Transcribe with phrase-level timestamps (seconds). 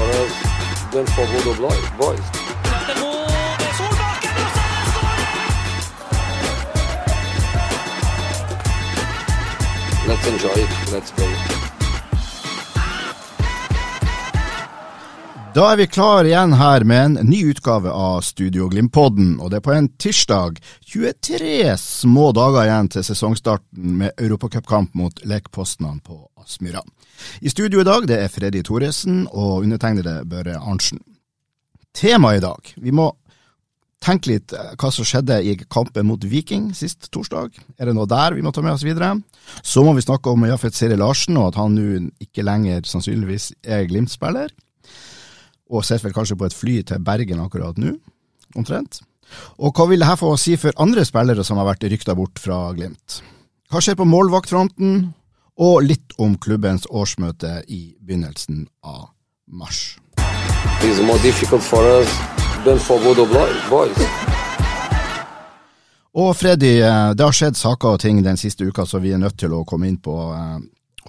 [0.00, 1.54] Difficult for us than for Bodo
[1.98, 2.20] boys.
[10.06, 10.92] Let's enjoy it.
[10.92, 11.39] Let's go.
[15.50, 19.58] Da er vi klar igjen her med en ny utgave av Studio Glimt-podden, og det
[19.58, 20.60] er på en tirsdag.
[20.86, 26.84] 23 små dager igjen til sesongstarten med europacupkamp mot Lekpostnan på Aspmyra.
[27.42, 31.02] I studio i dag det er Freddy Thoresen og undertegnede Børre Arntzen.
[31.98, 33.10] Temaet i dag, vi må
[33.98, 37.58] tenke litt eh, hva som skjedde i kampen mot Viking sist torsdag.
[37.74, 39.16] Er det noe der vi må ta med oss videre?
[39.66, 43.56] Så må vi snakke om Jafet Seri Larsen, og at han nå ikke lenger sannsynligvis
[43.66, 44.54] er Glimt-spiller
[45.70, 47.94] og sitter vel kanskje på et fly til Bergen akkurat nå,
[48.58, 49.00] omtrent.
[49.62, 52.40] Og hva vil dette få å si for andre spillere som har vært rykta bort
[52.42, 53.20] fra Glimt?
[53.70, 55.12] Hva skjer på målvaktfronten?
[55.60, 59.10] Og litt om klubbens årsmøte i begynnelsen av
[59.46, 59.98] mars.
[66.16, 69.20] Og Freddy, eh, det har skjedd saker og ting den siste uka som vi er
[69.20, 70.16] nødt til å komme inn på.
[70.34, 70.58] eh,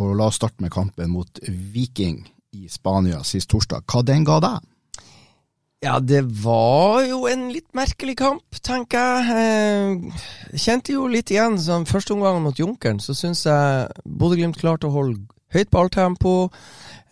[0.02, 3.85] Og la oss starte med kampen mot Viking i Spania sist torsdag.
[3.88, 4.67] Hva den ga deg?
[5.81, 9.38] Ja, det var jo en litt merkelig kamp, tenker jeg.
[9.41, 14.91] Eh, kjente jo litt igjen som første omgang mot Junkeren, så syns jeg Bodø-Glimt klarte
[14.91, 15.23] å holde
[15.55, 16.52] høyt balltempo.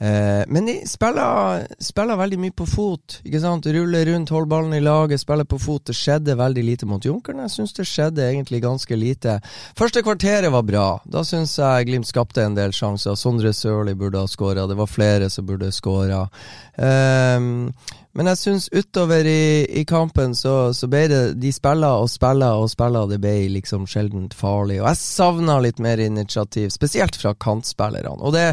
[0.02, 3.18] Eh, men de spiller, spiller veldig mye på fot.
[3.26, 3.68] ikke sant?
[3.68, 5.84] Ruller rundt, holder ballen i laget, spiller på fot.
[5.90, 7.42] Det skjedde veldig lite mot Junkeren.
[7.44, 9.40] Jeg syns det skjedde egentlig ganske lite.
[9.78, 10.88] Første kvarteret var bra.
[11.04, 13.18] Da syns jeg Glimt skapte en del sjanser.
[13.20, 14.68] Sondre Sørli burde ha skåra.
[14.68, 16.28] Det var flere som burde skåra.
[16.80, 17.50] Eh,
[18.20, 22.58] men jeg syns utover i, i kampen så, så ble det De spiller og spiller
[22.58, 24.80] og spiller, det ble liksom sjeldent farlig.
[24.82, 28.18] Og jeg savna litt mer initiativ, spesielt fra kantspillerne.
[28.20, 28.48] Og det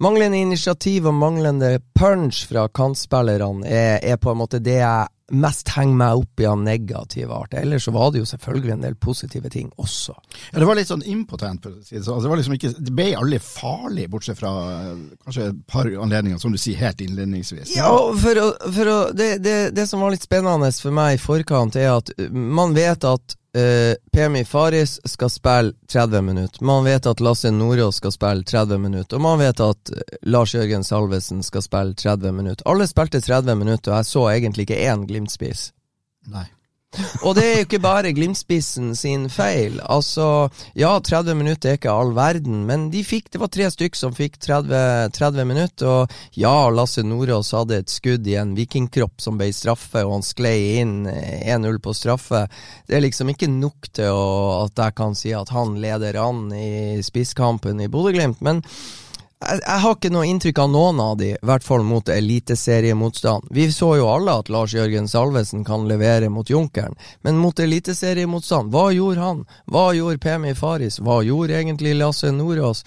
[0.00, 5.68] Manglende initiativ og manglende punch fra kantspillerne er, er på en måte det jeg mest
[5.76, 7.54] henger meg opp i av negativ art.
[7.60, 10.14] Ellers så var det jo selvfølgelig en del positive ting også.
[10.50, 11.62] Ja, Det var litt sånn impotent.
[11.62, 12.16] for å si Det sånn.
[12.16, 15.86] Altså, det, var liksom ikke, det ble aldri farlig, bortsett fra eh, kanskje et par
[15.86, 17.76] anledninger, som du sier helt innledningsvis.
[17.76, 17.92] Ja,
[18.24, 21.76] for å, for å, det, det, det som var litt spennende for meg i forkant,
[21.78, 26.64] er at uh, man vet at uh, Pemi Faris skal spille 30 minutter.
[26.64, 29.16] Man vet at Lasse Nordås skal spille 30 minutter.
[29.16, 32.66] Og man vet at uh, Lars Jørgen Salvesen skal spille 30 minutter.
[32.70, 35.70] Alle spilte 30 minutter, og jeg så egentlig ikke én Glimt-spiss.
[36.30, 36.46] Nei.
[37.22, 39.76] Og det er jo ikke bare Glimt-spissen sin feil.
[39.86, 43.98] Altså, ja, 30 minutter er ikke all verden, men de fikk, det var tre stykk
[43.98, 45.86] som fikk 30, 30 minutter.
[45.86, 50.26] Og ja, Lasse Nordås hadde et skudd i en vikingkropp som ble straffe, og han
[50.26, 52.46] sklei inn 1-0 på straffe.
[52.88, 56.48] Det er liksom ikke nok til å, at jeg kan si at han leder an
[56.56, 58.64] i spisskampen i Bodø-Glimt, men
[59.40, 63.48] jeg, har ikke noe inntrykk av noen av de, i hvert fall mot eliteseriemotstand.
[63.56, 68.72] Vi så jo alle at Lars Jørgen Salvesen kan levere mot Junkeren, men mot eliteseriemotstand,
[68.74, 69.44] hva gjorde han?
[69.70, 71.00] Hva gjorde Pemi Faris?
[71.00, 72.84] Hva gjorde egentlig Lasse Nordås?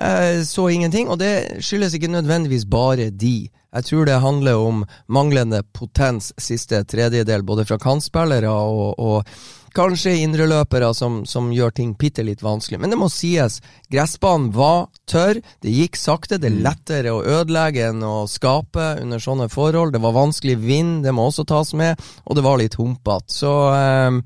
[0.00, 3.50] Jeg så ingenting, og det skyldes ikke nødvendigvis bare de.
[3.72, 9.32] Jeg tror det handler om manglende potens siste tredjedel, både fra kantspillere og, og
[9.72, 12.80] kanskje indreløpere som, som gjør ting bitte litt vanskelig.
[12.82, 13.60] Men det må sies,
[13.92, 19.22] gressbanen var tørr, det gikk sakte, det er lettere å ødelegge enn å skape under
[19.22, 19.94] sånne forhold.
[19.96, 23.32] Det var vanskelig vind, det må også tas med, og det var litt humpete.
[23.32, 24.20] Så eh,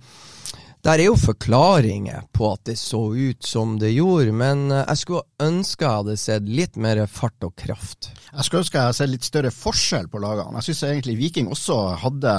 [0.86, 5.02] der er jo forklaringer på at det så ut som det gjorde, men eh, jeg
[5.02, 8.12] skulle ønske jeg hadde sett litt mer fart og kraft.
[8.30, 10.60] Jeg skulle ønske jeg hadde sett litt større forskjell på lagene.
[10.60, 12.38] Jeg syns egentlig Viking også hadde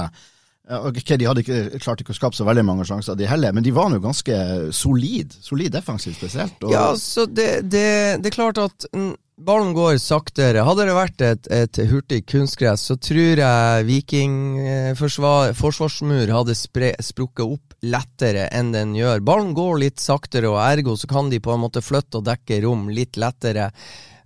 [0.68, 3.64] Ok, De hadde ikke, klart ikke å skape så veldig mange sjanser, de heller, men
[3.64, 4.34] de var nå ganske
[4.76, 5.32] solid.
[5.40, 6.58] Solid defensivt spesielt.
[6.60, 6.74] Og...
[6.74, 7.86] Ja, så det, det,
[8.20, 10.66] det er klart at ballen går saktere.
[10.66, 16.56] Hadde det vært et, et hurtig kunstgress, så tror jeg Viking eh, forsvar, forsvarsmur hadde
[16.58, 19.22] spre, sprukket opp lettere enn den gjør.
[19.24, 22.62] Ballen går litt saktere, og ergo så kan de på en måte flytte og dekke
[22.64, 23.70] rom litt lettere.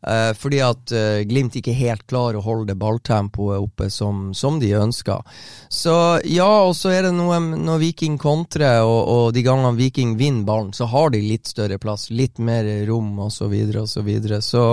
[0.07, 4.73] Eh, fordi at eh, Glimt ikke helt klarer å holde balltempoet oppe som, som de
[4.75, 5.23] ønsker.
[5.71, 5.95] Så
[6.27, 10.47] ja, og så er det noe når Viking kontrer, og, og, de gangene Viking vinner
[10.49, 13.43] ballen, så har de litt større plass, litt mer rom osv.
[13.43, 14.41] Så, videre, og så, videre.
[14.43, 14.65] så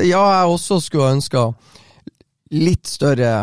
[0.00, 1.48] ja, jeg også skulle ønska
[2.52, 3.42] litt større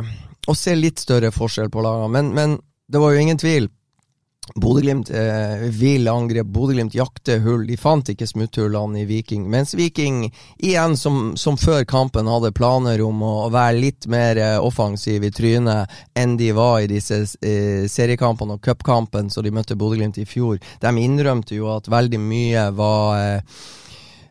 [0.49, 2.53] Å se litt større forskjell på lagene, men, men
[2.89, 3.67] det var jo ingen tvil.
[4.55, 7.65] Bodø-Glimt eh, vil angre, Bodø-Glimt jakter hull.
[7.67, 9.45] De fant ikke smutthullene i Viking.
[9.51, 10.23] Mens Viking,
[10.57, 15.33] igjen som, som, før kampen, hadde planer om å være litt mer eh, offensiv i
[15.33, 20.27] trynet enn de var i disse eh, seriekampene og cupkampen så de møtte Bodø-Glimt i
[20.29, 20.57] fjor.
[20.81, 23.61] De innrømte jo at veldig mye var eh,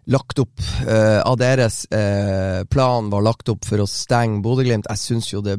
[0.09, 4.89] lagt opp eh, av deres eh, plan var lagt opp for å stenge Bodø-Glimt.
[4.89, 5.59] Jeg syns jo det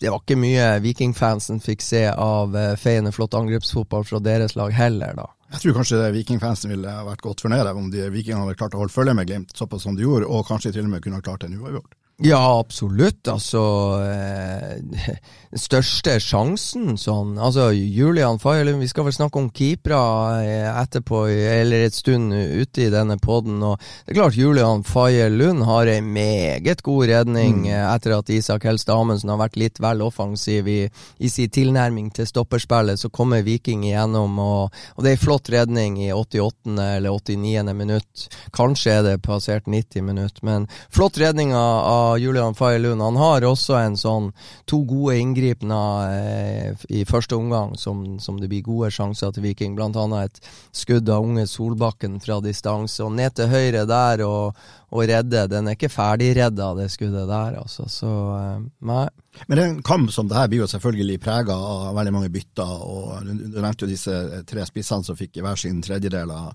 [0.00, 4.72] det var ikke mye Vikingfansen fikk se av uh, feiende flott angrepsfotball fra deres lag
[4.72, 5.28] heller, da.
[5.50, 8.94] Jeg tror kanskje Vikingfansen ville vært godt fornøyd om de Vikingene hadde klart å holde
[8.94, 11.44] følge med Glimt såpass som de gjorde, og kanskje til og med kunne ha klart
[11.44, 11.99] en uavgjort.
[12.20, 13.24] Ja, absolutt.
[13.28, 13.60] Altså
[14.04, 15.16] eh,
[15.50, 20.00] Den største sjansen sånn Altså, Julian Fajelund, Vi skal vel snakke om keepere
[20.44, 23.62] eh, etterpå, eller et stund ute i denne poden.
[23.64, 27.70] Og det er klart Julian Fajelund har ei meget god redning mm.
[27.70, 30.80] Eh, etter at Isak Helst Amundsen har vært litt vel offensiv i,
[31.18, 33.00] i sin tilnærming til stopperspillet.
[33.00, 36.76] Så kommer Viking igjennom, og, og det er ei flott redning i 88.
[36.98, 37.74] eller 89.
[37.80, 38.28] minutt.
[38.56, 43.02] Kanskje er det passert 90 minutt, men flott redning av Julian Faye Lund.
[43.02, 44.30] Han har også en sånn
[44.68, 49.76] to gode inngripener eh, i første omgang som, som, det blir gode sjanser til Viking.
[49.78, 50.50] Blant annet et
[50.82, 54.58] skudd av unge Solbakken fra distanse, og ned til høyre der og,
[54.90, 55.46] og redde.
[55.52, 57.86] Den er ikke ferdigredda, det skuddet der, altså.
[57.90, 59.06] Så eh, nei.
[59.46, 62.82] Men en kamp som det her blir jo selvfølgelig prega av veldig mange bytter.
[62.82, 66.52] og Du nevnte jo disse tre spissene som fikk hver sin tredjedel av,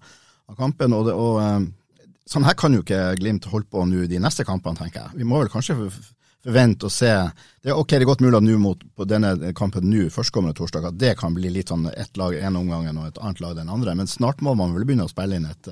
[0.51, 0.93] av kampen.
[0.93, 1.65] og, det, og eh,
[2.29, 5.19] sånn her kan jo ikke Glimt holde på nå de neste kampene, tenker jeg.
[5.21, 7.11] Vi må vel kanskje forvente å se
[7.61, 10.57] Det er okay, det er godt mulig at nå mot på denne kampen nå, førstkommende
[10.57, 13.55] torsdag, at det kan bli litt sånn ett lag en omgang og et annet lag
[13.57, 15.71] den andre, men snart må man vel begynne å spille inn et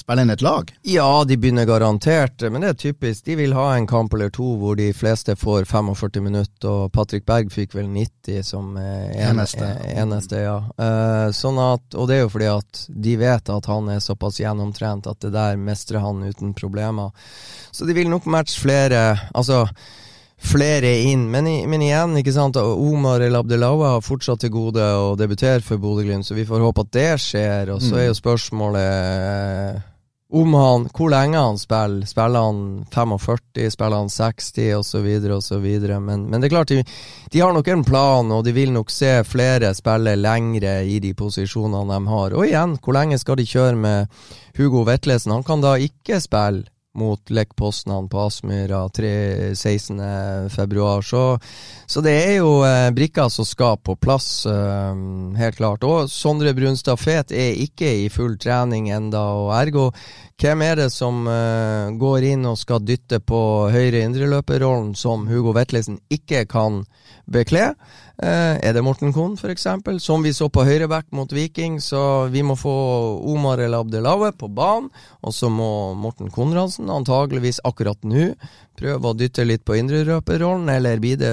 [0.00, 0.72] spille inn et lag?
[0.86, 3.24] Ja, de begynner garantert, men det er typisk.
[3.26, 7.26] De vil ha en kamp eller to hvor de fleste får 45 minutter, og Patrick
[7.28, 9.70] Berg fikk vel 90 som en, eneste.
[9.94, 10.58] eneste ja.
[10.80, 14.40] Uh, sånn at, og det er jo fordi at de vet at han er såpass
[14.42, 17.12] gjennomtrent at det der mestrer han uten problemer.
[17.70, 19.02] Så de vil nok matche flere.
[19.34, 19.66] altså
[20.40, 21.30] flere inn.
[21.30, 25.80] Men, men, igjen, ikke sant, Omar El Abdelawa har fortsatt til gode å debutere for
[25.82, 27.74] Bodø-Glimt, så vi får håpe at det skjer.
[27.74, 29.89] Og så er jo spørsmålet
[30.32, 32.06] om han, hvor lenge han spiller.
[32.06, 35.08] Spiller han 45, spiller han 60 osv.
[35.36, 35.66] osv.
[36.00, 36.84] Men, men det er klart, de,
[37.30, 41.14] de, har nok en plan, og de vil nok se flere spille lengre i de
[41.18, 42.36] posisjonene de har.
[42.36, 44.22] Og igjen, hvor lenge skal de kjøre med
[44.58, 45.34] Hugo Vetlesen?
[45.34, 51.02] Han kan da ikke spille mot Lech Poznan på Aspmyra 16.2.
[51.02, 51.38] Så,
[51.86, 54.94] så det er jo eh, brikker som skal på plass, eh,
[55.38, 55.86] helt klart.
[55.86, 59.90] Og Sondre Brunstad Fet er ikke i full trening enda, og ergo
[60.40, 63.40] hvem er det som eh, går inn og skal dytte på
[63.70, 66.84] høyre indreløperrollen som Hugo Vetlesen ikke kan
[67.30, 67.74] bekle?
[68.22, 69.64] Eh, er det Morten Kohn, f.eks.,
[70.04, 71.78] som vi så på høyreback mot Viking?
[71.80, 72.72] Så vi må få
[73.32, 74.90] Omar El Abdelawe på banen,
[75.24, 78.34] og så må Morten Konradsen antageligvis akkurat nå
[78.80, 81.32] prøve å dytte litt på indrerøperrollen, eller blir det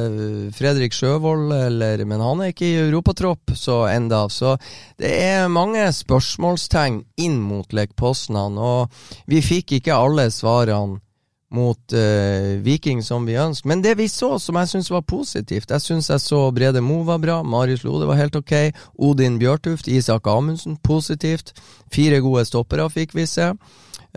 [0.56, 4.56] Fredrik Sjøvold, eller Men han er ikke i europatropp så enda, så
[5.00, 8.95] det er mange spørsmålstegn inn mot Lech Poznan, og
[9.28, 11.02] vi fikk ikke alle svarene
[11.49, 13.68] mot uh, Viking som vi ønsker.
[13.71, 17.01] Men det vi så som jeg syns var positivt Jeg syns jeg så Brede Mo
[17.07, 21.54] var bra, Marius Lode var helt ok, Odin Bjørtuft, Isak Amundsen positivt.
[21.94, 23.54] Fire gode stoppere fikk vi se.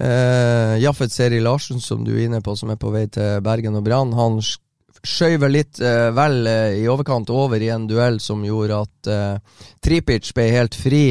[0.01, 3.79] Uh, Jaffet Seri Larsen, som du er inne på, som er på vei til Bergen
[3.79, 8.85] og Brann, han skjøv litt uh, vel i overkant over i en duell som gjorde
[8.87, 9.43] at
[9.85, 11.05] Tripic ble helt fri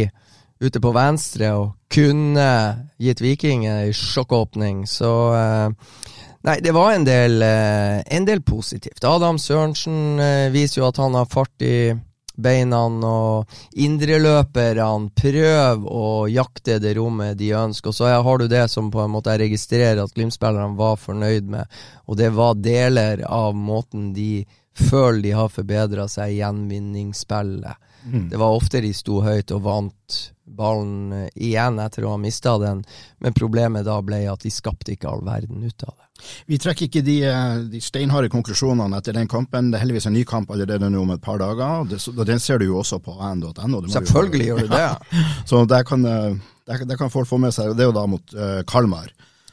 [0.60, 2.50] ute på venstre og kunne
[3.00, 4.84] gitt Viking ei sjokkåpning.
[4.90, 5.12] Så
[6.48, 9.04] Nei, det var en del, en del positivt.
[9.04, 10.22] Adam Sørensen
[10.54, 11.92] viser jo at han har fart i
[12.40, 17.92] beina, og indreløperne prøver å jakte det rommet de ønsker.
[17.92, 21.52] Og så har du det som på en måte jeg registrerer at Glimt-spillerne var fornøyd
[21.52, 24.46] med, og det var deler av måten de
[24.80, 27.88] føler de har forbedra seg i gjenvinningsspillet.
[28.10, 28.30] Mm.
[28.32, 30.20] Det var ofte de sto høyt og vant
[30.60, 32.86] ballen eh, igjen etter å ha mista den,
[33.20, 36.09] men problemet da ble at de skapte ikke all verden ut av det.
[36.50, 39.72] Vi trekker ikke de, eh, de steinharde konklusjonene etter den kampen.
[39.72, 41.86] Det er heldigvis en ny kamp allerede nå om et par dager.
[41.86, 43.84] og Den ser du jo også på an.no.
[43.88, 44.90] Selvfølgelig gjør du det.
[45.46, 46.36] Så der kan, eh,
[46.68, 49.10] der, der kan, folk få med seg Det er jo da mot uh, Kalmar.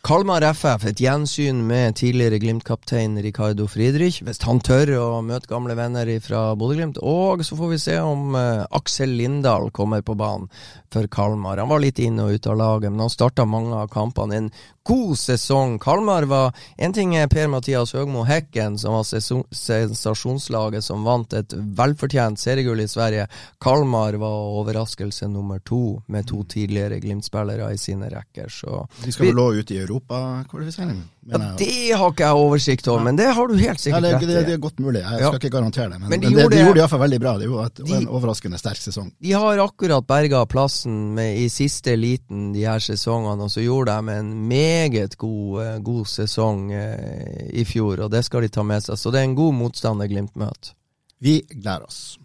[0.06, 4.20] Kalmar FF, et gjensyn med tidligere Glimt-kaptein Ricardo Friedrich.
[4.22, 7.00] Hvis han tør å møte gamle venner fra Bodø-Glimt.
[7.02, 10.46] Og så får vi se om uh, Aksel Lindahl kommer på banen
[10.94, 11.58] for Kalmar.
[11.58, 14.38] Han var litt inn og ut av laget, men han starta mange av kampene.
[14.38, 14.52] En
[14.86, 15.78] god sesong.
[15.78, 22.40] Kalmar var En ting er Per-Mathias Høgmo Hekken, som var sensasjonslaget som vant et velfortjent
[22.40, 23.26] seriegull i Sverige.
[23.60, 28.48] Kalmar var overraskelse nummer to, med to tidligere Glimt-spillere i sine rekker.
[28.52, 31.02] Så De skal vel òg ut i Europakvalifisering?
[31.26, 34.22] Ja, det har ikke jeg oversikt over, men det har du helt sikkert ja, rett
[34.22, 34.26] i.
[34.30, 35.26] det, det, er godt mulig, jeg Ja.
[35.32, 35.98] skal ikke garantere det.
[36.00, 37.32] Men, Men de men det, gjorde- de gjorde det iallfall veldig bra.
[37.38, 39.10] Det var et, De- en overraskende sterk sesong.
[39.20, 43.90] De har akkurat berga plassen med, i siste liten de her sesongene, og så gjorde
[43.96, 48.62] de en meget god, eh, god sesong eh, i fjor, og det skal de ta
[48.62, 48.94] med seg.
[48.96, 50.74] Så det er en god motstander Glimt møter.
[51.20, 52.18] Vi gleder oss.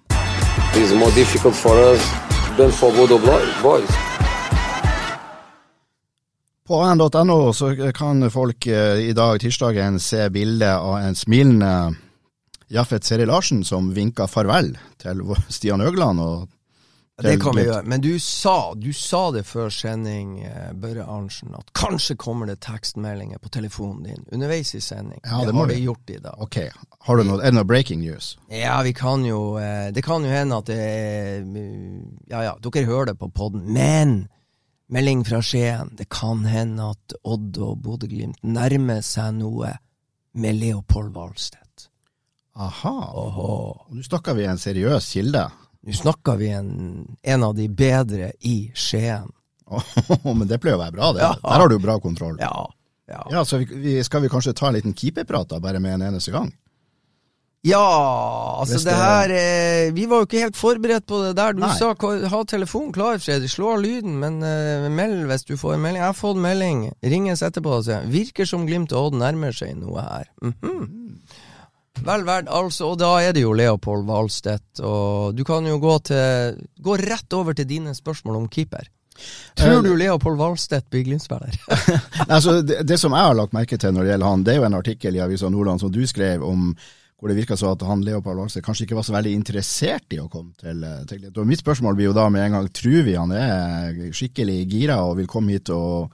[0.75, 2.01] It's more difficult for us
[2.57, 3.17] than for Bodo
[3.63, 4.10] boys.
[6.71, 11.95] På an.no så kan folk eh, i dag, tirsdagen, se bilde av en smilende
[12.71, 15.19] Jaffet Seri Larsen som vinka farvel til
[15.51, 16.47] Stian Øgland.
[17.19, 17.83] Det kan vi gjøre.
[17.83, 22.61] Men du sa, du sa det før sending, eh, Børre Arntzen, at kanskje kommer det
[22.63, 25.19] tekstmeldinger på telefonen din underveis i sending.
[25.25, 25.83] Ja, det det har vi.
[25.83, 26.39] gjort i dag.
[26.39, 26.61] Ok,
[26.99, 28.37] har du noe, er det noe breaking news?
[28.47, 30.83] Ja, vi kan jo eh, Det kan jo hende at det
[32.31, 34.21] Ja ja, dere hører det på podden, men
[34.91, 35.93] melding fra Skien.
[35.97, 39.73] Det kan hende at Odd og Bodø-Glimt nærmer seg noe
[40.37, 41.87] med Leopold Valstedt.
[42.59, 42.95] Aha.
[43.15, 43.51] Oho.
[43.95, 45.45] Nå snakker vi en seriøs kilde.
[45.87, 46.73] Nå snakker vi en,
[47.23, 49.31] en av de bedre i Skien.
[50.27, 51.23] Men det pleier å være bra, det.
[51.23, 51.33] Ja.
[51.41, 52.37] Der har du bra kontroll.
[52.41, 52.67] Ja.
[53.11, 55.97] Ja, Ja, så vi, vi, Skal vi kanskje ta en liten keeperprat da, bare med
[55.97, 56.51] en eneste gang?
[57.63, 61.53] Ja altså det det- her eh, Vi var jo ikke helt forberedt på det der.
[61.53, 61.75] Du Nei.
[61.77, 63.49] sa ha telefonen klar, Fredrik.
[63.53, 66.01] Slå av lyden, men eh, meld hvis du får en melding.
[66.01, 66.91] Jeg har fått melding.
[67.03, 70.25] Ringes etterpå sier virker som Glimt og Odd nærmer seg noe her.
[70.41, 71.19] Mhm.
[72.01, 72.87] Vel verdt, altså.
[72.93, 74.79] Og da er det jo Leopold Valstedt.
[74.81, 78.87] Og du kan jo gå til Gå rett over til dine spørsmål om keeper.
[79.59, 81.53] Tror Eh, du Leopold Valstedt blir Glimt-spiller?
[82.31, 84.57] Altså, det, det som jeg har lagt merke til når det gjelder han, det er
[84.61, 86.71] jo en artikkel i Avisa Nordland som du skrev om
[87.21, 90.17] hvor det virka så at han Leopold Valse kanskje ikke var så veldig interessert i
[90.17, 91.27] å komme til, eh, til.
[91.29, 94.97] Og Mitt spørsmål blir jo da med en gang, tror vi han er skikkelig gira
[95.05, 96.09] og vil komme hit og,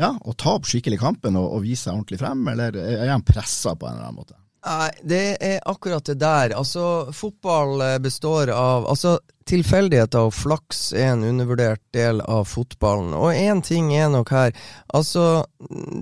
[0.00, 3.26] ja, og ta opp skikkelig kampen og, og vise seg ordentlig frem, eller er han
[3.28, 4.40] pressa på en eller annen måte?
[4.66, 6.52] Nei, det er akkurat det der.
[6.58, 13.14] Altså, fotball eh, består av Altså, tilfeldigheter og flaks er en undervurdert del av fotballen.
[13.16, 14.52] Og én ting er nok her
[14.92, 15.46] Altså,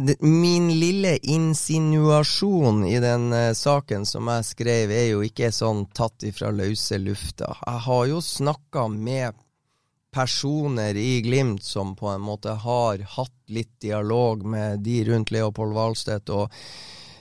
[0.09, 5.85] det, min lille insinuasjon i den uh, saken som jeg skrev, er jo ikke sånn
[5.95, 7.53] tatt ifra løse lufta.
[7.61, 9.37] Jeg har jo snakka med
[10.17, 15.77] personer i Glimt som på en måte har hatt litt dialog med de rundt Leopold
[15.77, 16.55] Wahlstedt og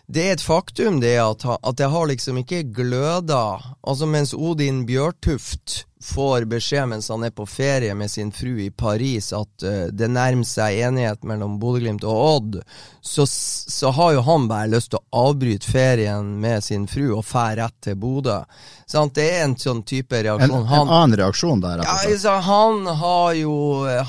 [0.07, 3.57] det er et faktum det at, at det har liksom ikke gløda.
[3.87, 8.69] Altså mens Odin Bjørtuft får beskjed mens han er på ferie med sin fru i
[8.71, 12.59] Paris at uh, det nærmer seg enighet mellom Bodø-Glimt og Odd,
[13.01, 17.25] så, så har jo han bare lyst til å avbryte ferien med sin fru og
[17.25, 18.41] fære rett til Bodø.
[18.89, 19.15] Sant?
[19.17, 20.51] Det er en sånn type reaksjon.
[20.59, 23.55] en Han, annen reaksjon der, ja, altså, han har jo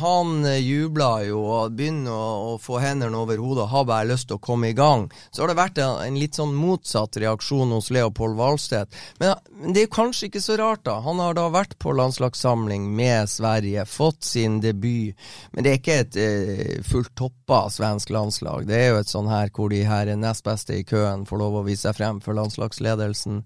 [0.01, 4.29] Han jubler jo og begynner å, å få hendene over hodet og har bare lyst
[4.29, 5.07] til å komme i gang.
[5.31, 8.93] Så har det vært en, en litt sånn motsatt reaksjon hos Leopold Valstedt.
[9.23, 10.99] Men, men det er kanskje ikke så rart, da.
[11.07, 15.17] Han har da vært på landslagssamling med Sverige, fått sin debut.
[15.53, 18.67] Men det er ikke et eh, fullt toppa svensk landslag.
[18.67, 21.61] Det er jo et sånn her hvor de her nest beste i køen får lov
[21.61, 23.45] å vise seg frem for landslagsledelsen.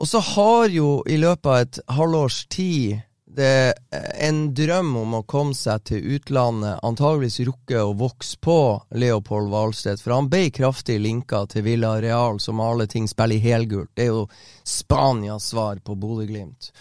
[0.00, 3.00] Og så har jo i løpet av et halvårs tid
[3.36, 8.58] det eh, en drøm om å komme seg til utlandet antageligvis rukke å vokse på
[8.98, 13.92] Leopold Wahlstedt, for han ble kraftig linka til Villarreal, som alle ting spiller i helgult.
[13.94, 14.26] Det er jo
[14.66, 16.72] Spanias svar på Bodø-Glimt.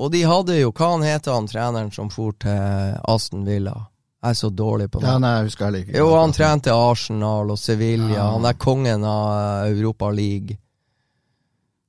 [0.00, 3.74] Og de hadde jo, hva han heter han treneren som for til Aston Villa?
[4.20, 5.22] Jeg er så dårlig på Ja, navn.
[5.24, 5.96] nei, jeg husker heller ikke.
[5.96, 8.30] Jo, han trente Arsenal og Sevilla, Ja.
[8.32, 10.56] han er kongen av Europa League.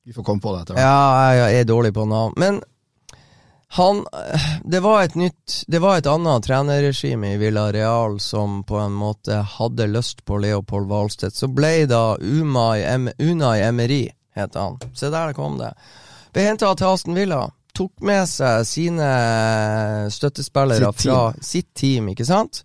[0.06, 0.84] Vi får komme på det etter hvert.
[0.84, 2.34] Ja, jeg er dårlig på navn.
[2.38, 2.62] Men
[3.78, 4.06] han
[4.68, 9.42] Det var et nytt Det var et annet trenerregime i Villarreal som på en måte
[9.44, 11.34] hadde lyst på Leopold Wahlstedt.
[11.36, 12.84] Så ble da Umay,
[13.20, 14.78] Unai Emery, het han.
[14.94, 15.74] Se der kom det.
[16.34, 17.50] Ble henta til Aston Villa.
[17.78, 19.12] Tok med seg sine
[20.12, 22.64] støttespillere Sitt fra sitt team, ikke sant?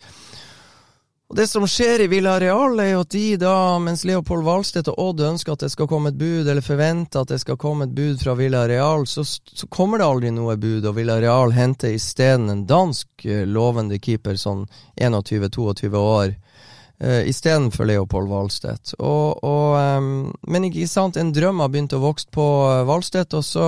[1.27, 5.01] Og Det som skjer i Villareal, er jo at de da, mens Leopold Valstedt og
[5.03, 7.95] Odd ønsker at det skal komme et bud, eller forventer at det skal komme et
[7.97, 12.63] bud fra Villareal, så, så kommer det aldri noe bud, og Villareal henter isteden en
[12.71, 14.69] dansk eh, lovende keeper, sånn
[15.03, 16.37] 21-22 år,
[17.03, 18.95] uh, istedenfor Leopold Valstedt.
[19.01, 22.47] Og, og, um, men ikke sant, en drøm har begynt å vokse på
[22.87, 23.67] Wahlstedt, Valstedt, og så,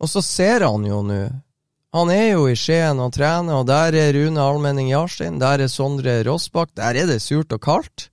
[0.00, 1.22] og så ser han jo nå.
[1.96, 5.70] Han er jo i Skien og trener, og der er Rune Almenning Jarstein, der er
[5.70, 8.06] Sondre Rossbakk, der er det surt og kaldt.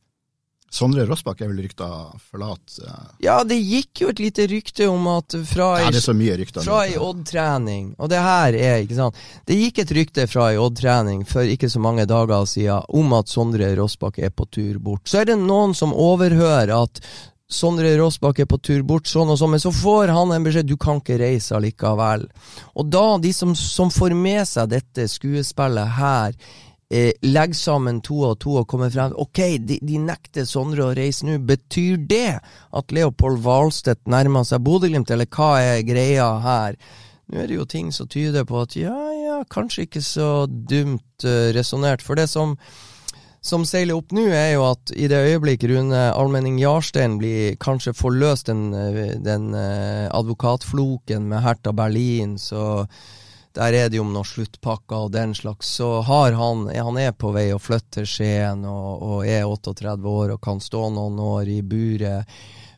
[0.74, 1.88] Sondre Rossbakk er vel rykta
[2.20, 3.06] forlat uh...
[3.24, 8.12] Ja, det gikk jo et lite rykte om at fra ja, fra ei Odd-trening, og
[8.12, 9.22] det her er, ikke sant?
[9.48, 13.32] Det gikk et rykte fra ei Odd-trening for ikke så mange dager siden om at
[13.32, 15.06] Sondre Rossbakk er på tur bort.
[15.08, 17.00] Så er det noen som overhører at
[17.48, 20.68] Sondre Råsbakk er på tur bort, sånn og sånn, men så får han en beskjed
[20.68, 22.26] du kan ikke reise allikevel.
[22.76, 26.36] Og da, de som, som får med seg dette skuespillet her,
[26.92, 30.96] eh, legger sammen to og to og kommer frem Ok, de, de nekter Sondre å
[30.98, 31.38] reise nå.
[31.48, 36.76] Betyr det at Leopold Hvalstedt nærmer seg Bodø-Glimt, eller hva er greia her?
[37.32, 41.28] Nå er det jo ting som tyder på at ja, ja, kanskje ikke så dumt
[41.28, 42.04] uh, resonnert.
[42.04, 42.56] For det som
[43.48, 47.96] som seiler opp nå, er jo at i det øyeblikk Rune Almenning Jarstein blir kanskje
[47.96, 48.70] får løst den,
[49.24, 52.86] den uh, advokatfloken med Hertha Berlin, så
[53.58, 55.72] der er det jo om noen sluttpakker og den slags.
[55.80, 59.98] Så har han, han er på vei å flytte til Skien og, og, er 38
[60.12, 62.38] år og kan stå noen år i buret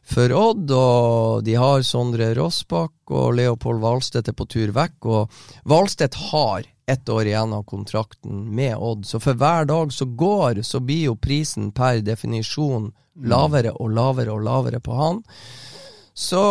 [0.09, 0.71] for Odd.
[0.71, 4.97] Og de har Sondre Rossbakk og Leopold Valstedt er på tur vekk.
[5.09, 9.05] Og Valstedt har ett år igjen av kontrakten med Odd.
[9.05, 12.91] Så for hver dag som går, så blir jo prisen per definisjon
[13.29, 15.24] lavere og lavere og lavere på han.
[16.19, 16.41] Så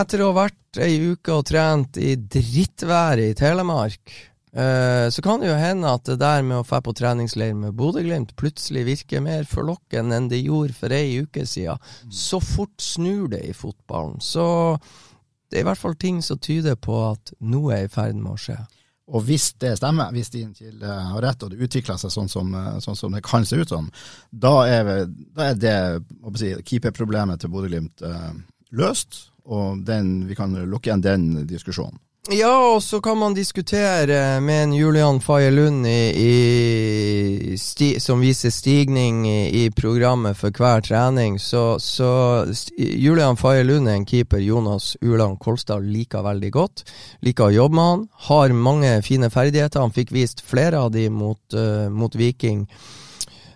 [0.00, 4.14] etter å ha vært ei uke og trent i drittværet i Telemark,
[4.54, 7.76] eh, så kan det jo hende at det der med å dra på treningsleir med
[7.76, 11.82] Bodø-Glimt plutselig virker mer forlokkende enn det gjorde for ei uke siden.
[12.08, 14.20] Så fort snur det i fotballen.
[14.24, 14.78] Så
[15.50, 18.36] det er i hvert fall ting som tyder på at noe er i ferd med
[18.36, 18.60] å skje.
[19.10, 22.52] Og hvis det stemmer, hvis Din Kilde har rett og det utvikler seg sånn som,
[22.54, 23.88] eh, sånn som, det kan se ut som,
[24.30, 24.92] da er,
[25.36, 25.76] da er det
[26.38, 28.30] si, keeperproblemet til Bodø-Glimt eh,
[28.78, 31.98] løst, og den, vi kan lukke igjen den diskusjonen.
[32.28, 38.20] Ja, og så kan man diskutere med en Julian Faye Lund i, i sti, som
[38.20, 41.38] viser stigning i, i, programmet for hver trening.
[41.40, 42.10] Så, så
[42.76, 46.84] Julian Faye Lund er en keeper Jonas Uland Kolstad liker veldig godt.
[47.24, 48.04] Liker å jobbe med han.
[48.28, 49.80] Har mange fine ferdigheter.
[49.80, 52.66] Han fikk vist flere av de mot, uh, mot Viking.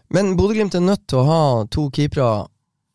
[0.08, 2.46] Men Bodø-Glimt er nødt til å ha to keepere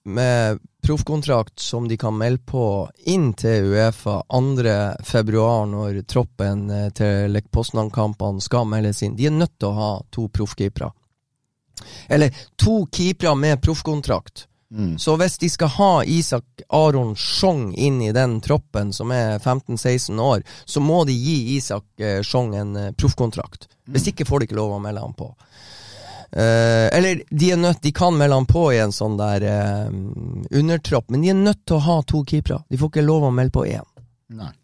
[0.10, 7.30] med proffkontrakt som de kan melde på inn til Uefa 2.2, når troppen eh, til
[7.30, 9.13] Lech Poznan-kampene skal meldes inn.
[9.13, 10.89] De er nødt til å ha to proffkeepere.
[12.10, 14.47] Eller to keepere med proffkontrakt.
[14.73, 14.97] Mm.
[14.97, 20.17] Så hvis de skal ha Isak Aron Sjong inn i den troppen, som er 15-16
[20.21, 23.69] år, så må de gi Isak eh, Sjong en eh, proffkontrakt.
[23.86, 24.12] Hvis mm.
[24.15, 25.36] ikke får de ikke lov å melde han på.
[26.29, 29.87] Uh, eller de er nødt De kan melde han på i en sånn der uh,
[30.53, 32.61] undertropp, men de er nødt til å ha to keepere.
[32.69, 33.87] De får ikke lov å melde på én.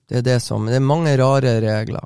[0.06, 2.06] Det er det som Det er mange rare regler.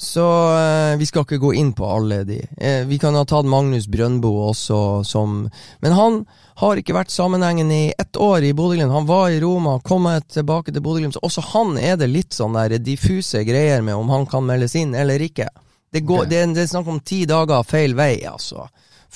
[0.00, 2.40] Så uh, vi skal ikke gå inn på alle de.
[2.88, 5.42] vi kan ha tatt Magnus Brøndbo også som
[5.84, 6.18] Men han
[6.60, 8.92] har ikke vært sammenhengende i ett år i Bodø-Glimt.
[8.92, 11.20] Han var i Roma, kommet tilbake til Bodø-Glimt.
[11.20, 14.96] Også han er det litt sånn der diffuse greier med om han kan meldes inn
[14.96, 15.50] eller ikke.
[15.92, 16.30] Det, går, okay.
[16.30, 18.66] det, det er snakk om ti dager feil vei, altså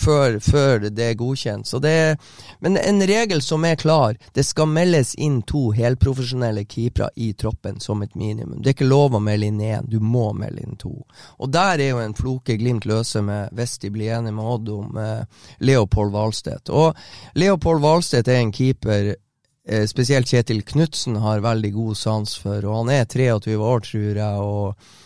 [0.01, 1.67] før, før det er godkjent.
[1.67, 2.17] Så det
[2.61, 7.81] men en regel som er klar, det skal meldes inn to helprofesjonelle keepere i troppen
[7.81, 8.61] som et minimum.
[8.61, 10.93] Det er ikke lov å melde inn én, du må melde inn to.
[11.39, 14.71] Og der er jo en floke Glimt løse med, hvis de blir enige med Odd
[14.75, 16.73] om eh, Leopold Hvalstedt.
[16.75, 16.97] Og
[17.39, 22.83] Leopold Hvalstedt er en keeper eh, spesielt Kjetil Knutsen har veldig god sans for, og
[22.83, 24.51] han er 23 år, tror jeg.
[24.51, 24.99] og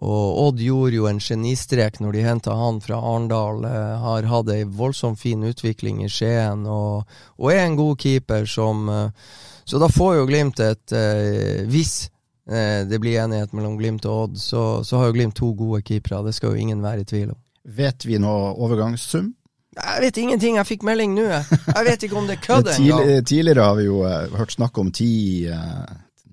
[0.00, 3.64] og Odd gjorde jo en genistrek når de henta han fra Arendal.
[3.68, 7.04] Eh, har hatt ei voldsomt fin utvikling i Skien, og,
[7.36, 9.36] og, er en god keeper som eh,
[9.68, 12.08] Så da får jo Glimt et eh, Hvis
[12.48, 15.84] eh, det blir enighet mellom Glimt og Odd, så, så, har jo Glimt to gode
[15.86, 16.24] keepere.
[16.26, 17.38] Det skal jo ingen være i tvil om.
[17.62, 19.34] Vet vi noe overgangssum?
[19.72, 21.28] Jeg vet ingenting, jeg fikk melding nå.
[21.30, 23.12] Jeg vet ikke om det er kødd engang.
[23.28, 24.02] Tidligere har vi jo
[24.34, 25.46] hørt snakk om ti,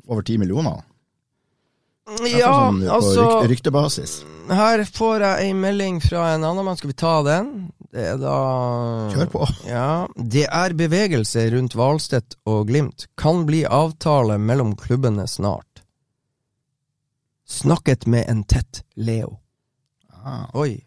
[0.10, 0.82] over ti millioner.
[2.30, 4.19] Ja, sånn altså ryk Ryktebasis.
[4.50, 6.78] Her får jeg ei melding fra en annen mann.
[6.80, 7.52] Skal vi ta den?
[7.93, 8.36] Det er da
[9.13, 9.45] Kjør på.
[9.69, 10.08] Ja.
[10.15, 13.08] Det er bevegelse rundt Hvalstedt og Glimt.
[13.17, 15.84] Kan bli avtale mellom klubbene snart.
[17.50, 19.39] Snakket med en tett Leo.
[20.24, 20.45] Ah.
[20.54, 20.78] Oi.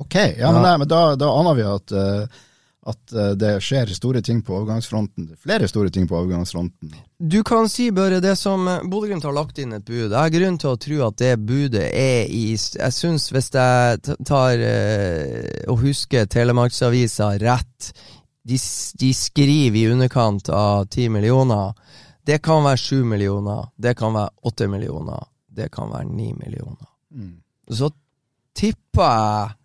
[0.00, 2.40] Ok, ja, men, nei, men da, da, aner vi at, uh,
[2.88, 5.28] at eh, det skjer store ting på overgangsfronten.
[5.40, 6.94] Flere store ting på overgangsfronten.
[7.18, 10.08] Du kan si bare det som Bodø-Glimt har lagt inn et bud.
[10.08, 14.16] Jeg har grunn til å tro at det budet er i Jeg syns, hvis jeg
[14.28, 17.92] tar eh, og husker Telemarksavisa rett,
[18.48, 21.76] de, de skriver i underkant av ti millioner.
[22.24, 26.88] Det kan være sju millioner, det kan være åtte millioner, det kan være ni millioner.
[27.68, 27.90] Så
[28.56, 29.59] tipper jeg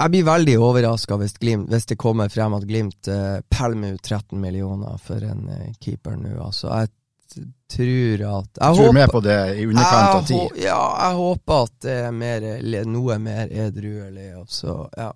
[0.00, 4.40] Jeg blir veldig overraska hvis, hvis det kommer frem at Glimt eh, pælmer ut 13
[4.40, 6.38] millioner for en eh, keeper nå.
[6.40, 6.88] Altså, jeg
[7.70, 10.62] tror at Jeg Tror håper, med på det i underkant av jeg ti?
[10.64, 12.46] Ja, jeg håper at det er mer,
[12.88, 14.30] noe mer edruelig.
[14.40, 15.10] Altså, ja.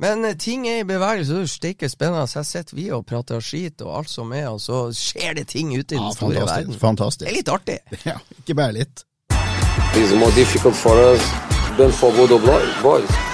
[0.00, 2.24] Men eh, ting er i bevegelse, det er steike spennende.
[2.32, 5.48] Så jeg sitter vi og prater skit og alt som er, og så skjer det
[5.52, 6.40] ting ute i Ja, den store
[6.80, 6.82] fantastisk.
[6.82, 7.20] verden.
[7.20, 7.78] Det er litt artig.
[8.14, 9.04] Ja, ikke bare litt.
[9.96, 11.20] It's more difficult for us
[11.76, 13.25] than for Bodo boys.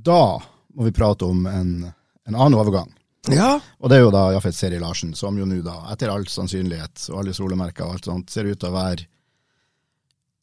[0.00, 0.40] Da
[0.74, 1.70] må vi prate om en,
[2.26, 2.90] en annen overgang.
[3.28, 3.58] Ja.
[3.78, 7.04] Og det er jo da Jafet Seri Larsen, som jo nå da, etter all sannsynlighet
[7.12, 9.06] og alle solemerker og alt sånt, ser ut til å være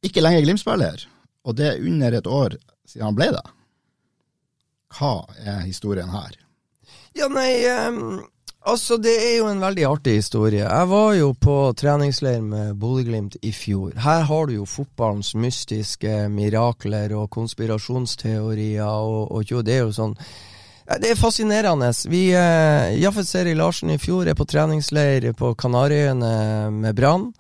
[0.06, 1.06] ikke lenger Glimt-spiller.
[1.48, 3.46] Og det er under et år siden han ble det.
[4.98, 6.38] Hva er historien her?
[7.17, 8.22] Ja, nei ehm,
[8.67, 10.65] Altså, det er jo en veldig artig historie.
[10.65, 13.93] Jeg var jo på treningsleir med Bodø-Glimt i fjor.
[14.03, 19.95] Her har du jo fotballens mystiske mirakler og konspirasjonsteorier og, og jo, det er jo
[19.95, 20.17] sånn
[20.99, 21.93] Det er fascinerende.
[22.12, 26.36] Vi, eh, Jaffet Seri Larsen i fjor er på treningsleir på Kanariøyene
[26.75, 27.32] med Brann.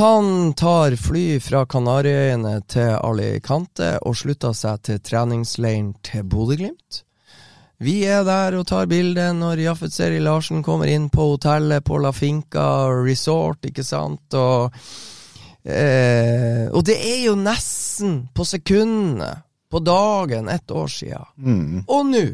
[0.00, 7.03] Han tar fly fra Kanariøyene til Alicante og slutter seg til treningsleiren til Bodø-Glimt.
[7.84, 11.98] Vi er der og tar bilde når Jaffet Seri Larsen kommer inn på hotellet på
[12.00, 14.72] La Finca Resort, ikke sant, og
[15.68, 19.34] eh, Og det er jo nesten på sekundene,
[19.68, 21.20] på dagen, ett år sia.
[21.84, 22.24] Og nå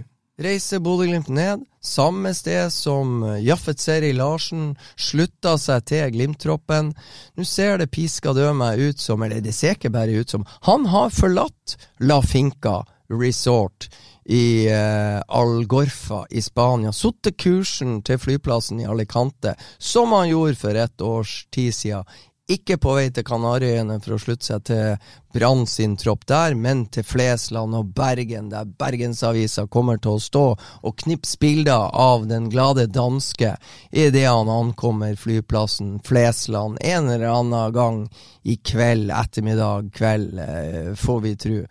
[0.40, 6.92] reiser Bodø-Glimt ned, samme sted som Jaffet Seri Larsen slutta seg til Glimt-troppen.
[7.34, 10.46] Nå ser det piska dø meg ut som, eller det ser ikke bare ut som,
[10.68, 13.88] han har forlatt La Finca Resort
[14.30, 16.92] i eh, Algorfa i Spania.
[16.92, 22.04] Satte kursen til flyplassen i Alicante, som han gjorde for et års tid siden.
[22.50, 26.84] Ikke på vei til Kanariøyene for å slutte seg til Brann sin tropp der, men
[26.90, 32.48] til Flesland og Bergen, der Bergensavisa kommer til å stå og knipse bilder av den
[32.50, 33.52] glade danske
[33.90, 38.02] idet han ankommer flyplassen Flesland en eller annen gang
[38.42, 41.62] i kveld, ettermiddag, kveld, eh, får vi tro.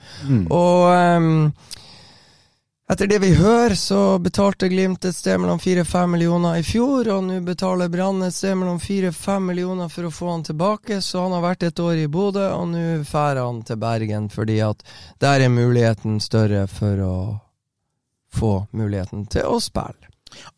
[0.48, 1.46] Og ehm,
[2.92, 7.24] etter det vi hører, så betalte Glimt et sted mellom 4-5 millioner i fjor, og
[7.28, 11.36] nå betaler Brann et sted mellom 4-5 millioner for å få han tilbake, så han
[11.38, 14.82] har vært et år i Bodø, og nå drar han til Bergen, fordi at
[15.22, 17.18] der er muligheten større for å
[18.34, 20.09] få muligheten til å spille.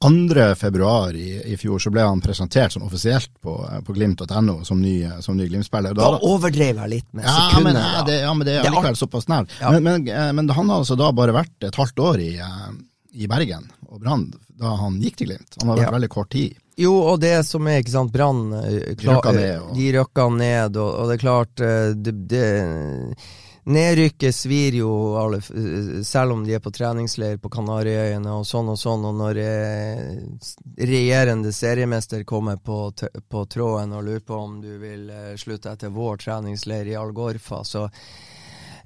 [0.03, 0.55] 2.
[0.55, 3.55] februar i, i fjor så ble han presentert sånn offisielt på,
[3.85, 5.93] på glimt.no som ny, som ny Glimt-spiller.
[5.97, 8.99] Da overdrev jeg litt med Ja, men, ja, det, ja, men det er Det allikevel
[8.99, 9.51] såpass nært.
[9.61, 9.71] Ja.
[9.75, 12.71] Men, men, eh, men han har altså da bare vært et halvt år i, eh,
[13.23, 14.29] i Bergen og Brann
[14.61, 15.55] da han gikk til Glimt.
[15.61, 15.95] Han har vært Ja.
[15.97, 16.57] veldig kort tid.
[16.77, 20.77] Jo, og det som er, ikke sant, Brann De røkka ned, og- De røkka ned,
[20.77, 22.45] og, og det er klart eh, det, det,
[23.63, 24.89] Nedrykket svir jo,
[25.21, 25.37] alle,
[26.03, 30.01] selv om de er på treningsleir på Kanariøyene og sånn og sånn, og når eh,
[30.81, 32.79] regjerende seriemester kommer på,
[33.29, 37.61] på tråden og lurer på om du vil eh, slutte etter vår treningsleir i Algorfa,
[37.61, 37.85] så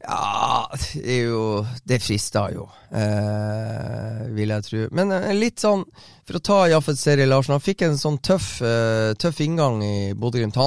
[0.08, 4.84] ja, det jo Det frister jo, eh, vil jeg tro.
[4.92, 5.86] Men eh, litt sånn,
[6.26, 9.98] for å ta Jaffet Seri Larsen, han fikk en sånn tøff, eh, tøff inngang i
[10.14, 10.60] Bodø-Glimt.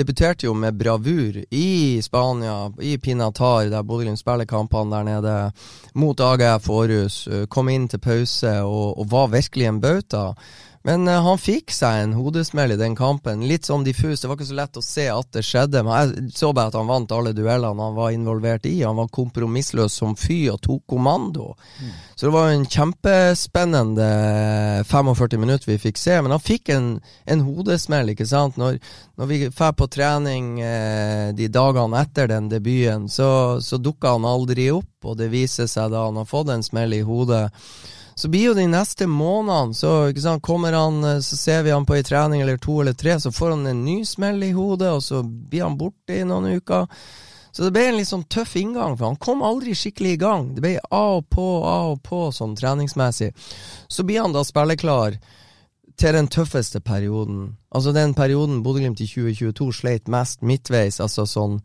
[0.00, 5.36] Debuterte jo med bravur i Spania, i Pinatar, der Bodø-Glimt spiller kampene der nede,
[5.94, 7.26] mot AGF Århus.
[7.28, 10.24] eh, Kom inn til pause og, og var virkelig en bauta.
[10.82, 13.42] Men uh, han fikk seg en hodesmell i den kampen.
[13.48, 14.22] Litt sånn diffus.
[14.22, 15.82] Det var ikke så lett å se at det skjedde.
[15.84, 18.78] Men jeg så bare at han vant alle duellene han var involvert i.
[18.80, 21.50] Han var kompromissløs som fy og tok kommando.
[22.16, 24.08] Så det var en kjempespennende
[24.88, 26.16] 45 minutter vi fikk se.
[26.24, 26.90] Men han fikk en,
[27.28, 28.56] en hodesmell, ikke sant.
[28.60, 28.80] Når,
[29.20, 34.28] når vi drar på trening eh, de dagene etter den debuten, så, så dukka han
[34.28, 34.88] aldri opp.
[35.04, 37.50] Og det viser seg da han har fått en smell i hodet.
[38.20, 41.86] Så blir jo de neste månedene, så sant, kommer han, eh, så ser vi han
[41.88, 44.90] på ei trening eller to eller tre, så får han en ny smell i hodet,
[44.92, 46.84] og så blir han borte i noen uker.
[47.50, 50.50] Så det ble en litt sånn tøff inngang, for han kom aldri skikkelig i gang.
[50.52, 53.32] Det ble av og på, av og på sånn treningsmessig.
[53.88, 55.16] Så blir han da spilleklar
[55.96, 57.56] til den tøffeste perioden.
[57.72, 61.62] Altså den perioden Bodø-Glimt i 2022 sleit mest midtveis, altså sånn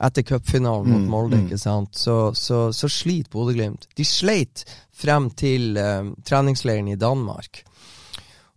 [0.00, 1.46] etter cupfinalen mot Mm, Molde, mm.
[1.46, 3.88] ikke sant, så, så, så sliter Bodø-Glimt.
[3.96, 7.64] De sleit frem til um, treningsleiren i Danmark.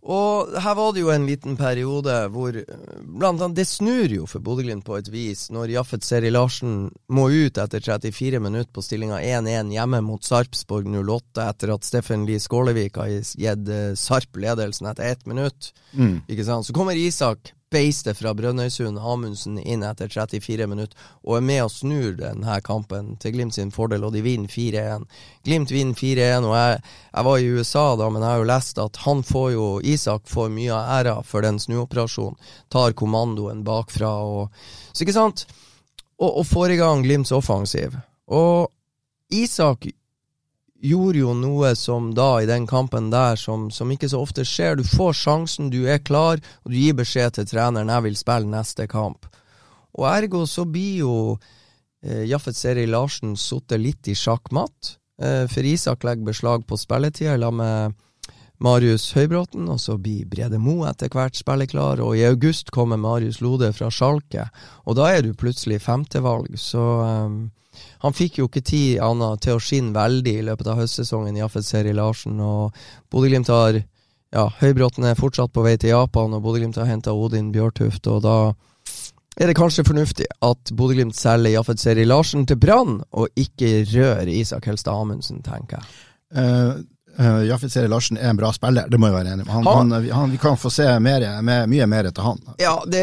[0.02, 4.24] Og her var det jo en liten periode hvor eh, blant annet Det snur jo
[4.26, 8.82] for Bodø-Glimt på et vis, når Jaffet Seri Larsen må ut etter 34 minutter på
[8.82, 14.42] stillinga 1-1 hjemme mot Sarpsborg 08, etter at Steffen Lie Skålevik har gitt eh, Sarp
[14.42, 15.70] ledelsen etter ett minutt.
[15.94, 16.24] Mm.
[16.26, 16.66] Ikke sant?
[16.66, 21.72] Så kommer Isak Beiste fra Brønnøysund Amundsen inn etter 34 minutter og er med og
[21.72, 25.06] snur denne kampen til Glimt sin fordel, og de vinner 4-1.
[25.46, 28.82] Glimt vinner 4-1, og jeg, jeg var i USA da, men jeg har jo lest
[28.82, 32.38] at han får jo Isak får mye av æra for den snuoperasjonen.
[32.72, 35.46] Tar kommandoen bakfra og Så ikke sant?
[36.20, 37.96] Og, og får i gang Glimts offensiv.
[38.28, 38.68] Og
[39.32, 39.88] Isak
[40.82, 44.76] gjorde jo noe som da, i den kampen der, som, som ikke så ofte skjer.
[44.76, 48.50] Du får sjansen, du er klar, og du gir beskjed til treneren 'jeg vil spille
[48.50, 49.30] neste kamp'.
[49.98, 51.38] Og ergo så blir jo
[52.02, 57.38] eh, Jaffet Seri Larsen sittet litt i sjakkmatt, eh, for Isak legger beslag på spilletida
[57.38, 57.94] sammen med
[58.62, 63.40] Marius Høybråten, og så blir Brede Mo etter hvert spilleklar, og i august kommer Marius
[63.40, 64.48] Lode fra Sjalke,
[64.86, 67.61] og da er du plutselig femtevalg, så eh,
[68.04, 71.66] han fikk jo ikke tid Anna, til å skinne veldig i løpet av høstsesongen, Jaffet
[71.66, 72.76] Seri Larsen, og
[73.12, 73.80] Bodø-Glimt har
[74.32, 78.22] ja, Høybråten er fortsatt på vei til Japan, og Bodø-Glimt har henta Odin Bjørtuft, og
[78.24, 78.36] da
[79.40, 84.28] er det kanskje fornuftig at Bodø-Glimt selger Jaffet Seri Larsen til Brann, og ikke rører
[84.32, 85.92] Isak Helstad Amundsen, tenker jeg.
[86.32, 86.80] Uh,
[87.18, 89.52] uh, Jaffet Seri Larsen er en bra spiller, det må jeg være enig med.
[89.54, 92.40] Han, Han- han, han, vi kan få se mer, mer, mye mer etter han.
[92.62, 93.02] Ja, det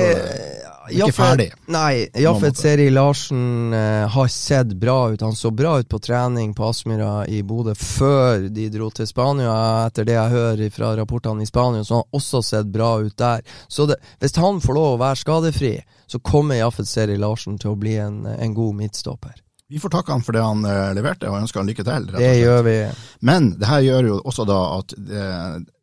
[0.89, 1.51] Så ikke ferdig.
[1.69, 2.57] Nei, Jaffet.
[2.57, 5.21] Seri Larsen uh, har sett bra ut.
[5.21, 9.53] Han så bra ut på trening på Aspmyra i Bodø før de dro til Spania.
[9.85, 13.17] Etter det jeg hører fra rapportene i Spania, så har han også sett bra ut
[13.21, 13.41] der.
[13.67, 15.75] Så det, hvis han får lov å være skadefri,
[16.09, 19.35] så kommer Jaffet Seri Larsen til å bli en, en god midtstopper.
[19.69, 22.07] Vi får takke han for det han eh, leverte, og ønsker han lykke til.
[22.17, 22.77] Det gjør vi.
[23.25, 25.25] Men det her gjør jo også da at det,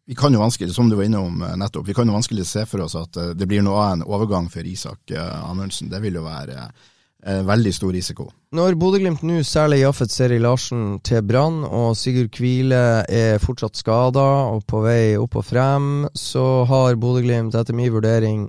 [0.07, 2.67] vi kan jo vanskelig, som du var innom eh, nettopp, vi kan jo vanskelig se
[2.67, 5.91] for oss at eh, det blir noe av en overgang for Isak eh, Amundsen.
[5.91, 8.29] Det vil jo være eh, veldig stor risiko.
[8.55, 14.27] Når Bodø-Glimt nå særlig Jaffet Seri Larsen til Brann, og Sigurd Kvile er fortsatt skada
[14.53, 18.47] og på vei opp og frem, så har Bodø-Glimt etter min vurdering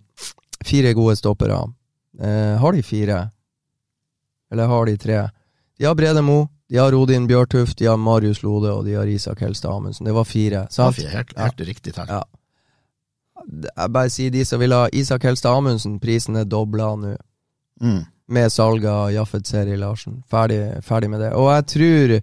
[0.65, 1.63] fire gode stoppere.
[2.21, 3.23] Eh, har de fire?
[4.51, 5.29] Eller har de tre?
[5.79, 9.07] De har Brede Mo, de har Odin Bjørtuft, de har Marius Lode og de har
[9.07, 10.05] Isak Helstad Amundsen.
[10.05, 10.67] Det var fire.
[10.71, 10.95] sant?
[10.97, 11.65] Helt, helt, ja.
[11.65, 12.07] riktig tall.
[12.10, 12.23] Ja.
[13.77, 17.15] Jeg bare sier de som vil ha Isak Helstad Amundsen, prisen er dobla nå
[17.79, 18.05] Mm.
[18.27, 20.23] med salget av Jaffet Seri Larsen.
[20.31, 21.33] Ferdig, ferdig med det.
[21.33, 22.21] Og jeg tror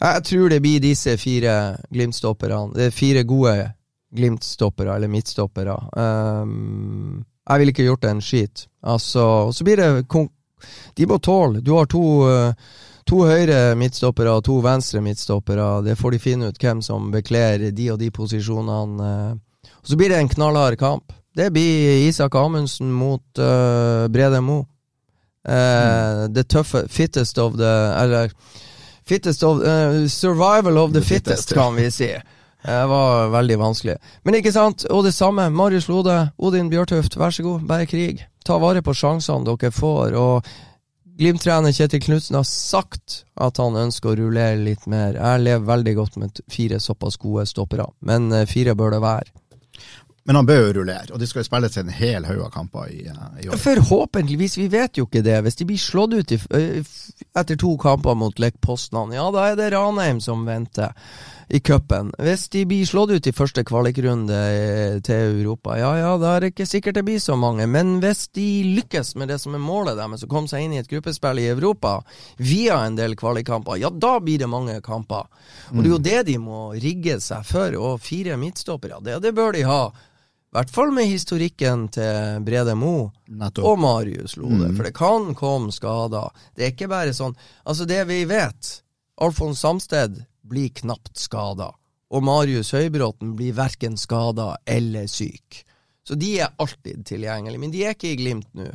[0.00, 2.72] Jeg tror det blir disse fire Glimt-stopperne.
[2.74, 3.72] Det er fire gode
[4.14, 5.74] Glimt-stoppere, eller midtstoppere.
[5.98, 8.68] Um, jeg ville ikke gjort en skit.
[8.84, 10.06] Altså, og så blir det
[10.94, 11.60] De må tåle.
[11.60, 12.52] Du har to uh,
[13.08, 15.80] To høyre midtstoppere og to venstre midtstoppere.
[15.80, 19.06] Det får de finne ut hvem som bekler de og de posisjonene.
[19.32, 19.70] uh.
[19.80, 21.14] Og så blir det en knallhard kamp.
[21.32, 24.66] Det blir Isak Amundsen mot uh, Brede Mo.
[25.48, 28.32] Eh, Det tøffe Fittest of the Eller
[29.06, 32.10] Fittest of uh, Survival of the, The fittest, fittest, kan vi si.
[32.64, 33.96] Det var veldig vanskelig.
[34.24, 35.48] Men ikke sant, og det samme.
[35.50, 38.26] Marius Lode, Odin Bjørtuft, vær så god, bare krig.
[38.48, 40.14] Ta vare på sjansene dere får.
[40.16, 40.46] Og
[41.18, 45.18] Glimt-trener Kjetil Knutsen har sagt at han ønsker å rullere litt mer.
[45.18, 49.34] Jeg lever veldig godt med fire såpass gode stoppere, men eh, fire bør det være.
[50.28, 52.92] Men han bør jo rullere, og det skal jo spilles en hel haug av kamper
[52.92, 53.58] i, eh, i år.
[53.64, 55.40] Forhåpentligvis, vi vet jo ikke det.
[55.44, 56.38] Hvis de blir slått ut i,
[57.42, 60.94] etter to kamper mot Lech Poznan, ja da er det Ranheim som venter
[61.48, 62.10] i cupen.
[62.20, 66.44] Hvis de blir slått ut i første kvalikrunde eh, til Europa, ja ja, da er
[66.44, 67.66] det ikke sikkert det blir så mange.
[67.70, 70.82] Men hvis de lykkes med det som er målet deres, å komme seg inn i
[70.82, 71.98] et gruppespill i Europa
[72.36, 75.24] via en del kvalikkamper, ja da blir det mange kamper.
[75.72, 77.78] Og det er jo det de må rigge seg for.
[77.80, 79.82] Og fire midtstoppere, det, det bør de ha.
[80.48, 83.66] I hvert fall med historikken til Brede Mo Nettopp.
[83.68, 86.32] og Marius Lode, for det kan komme skader.
[86.56, 87.36] Det er ikke bare sånn
[87.68, 88.70] Altså, det vi vet
[89.20, 91.70] Alfons Samsted blir knapt skada,
[92.08, 95.64] og Marius Høybråten blir verken skada eller syk.
[96.08, 98.70] Så de er alltid tilgjengelige, men de er ikke i Glimt nå.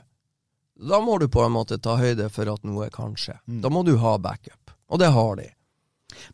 [0.89, 3.39] Da må du på en måte ta høyde for at noe kan skje.
[3.45, 5.49] Da må du ha backup, og det har de.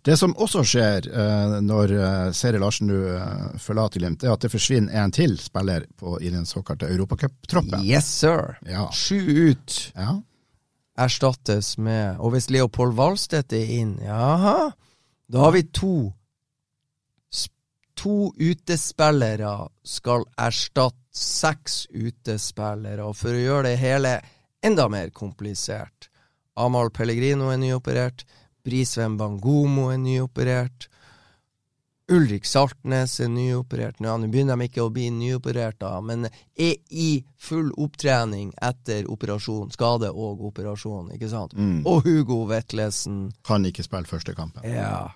[0.03, 4.43] Det som også skjer eh, når uh, Seri Larsen nå eh, forlater Glimt, er at
[4.43, 7.83] det forsvinner en til spiller på, i den såkalte Europacuptroppen.
[7.87, 8.57] Yes, sir!
[8.67, 8.89] Ja.
[8.91, 9.19] Sju
[9.51, 10.19] ut Ja.
[10.99, 14.71] erstattes med Og hvis Leopold Valstedt er inn, jaha,
[15.29, 16.13] da har vi to
[17.99, 24.13] To utespillere skal erstatte seks utespillere, og for å gjøre det hele
[24.63, 26.07] enda mer komplisert.
[26.55, 28.23] Amahl Pellegrino er nyoperert.
[28.63, 30.87] Brisveen Bangomo er nyoperert.
[32.09, 33.99] Ulrik Saltnes er nyoperert.
[34.01, 39.05] Nå, nå begynner de ikke å bli nyoperert, da, men er i full opptrening etter
[39.11, 41.53] operasjon, skade og operasjon, ikke sant?
[41.55, 41.81] Mm.
[41.87, 43.29] Og Hugo Vetlesen.
[43.47, 44.65] Kan ikke spille første kampen.
[44.69, 45.07] Ja.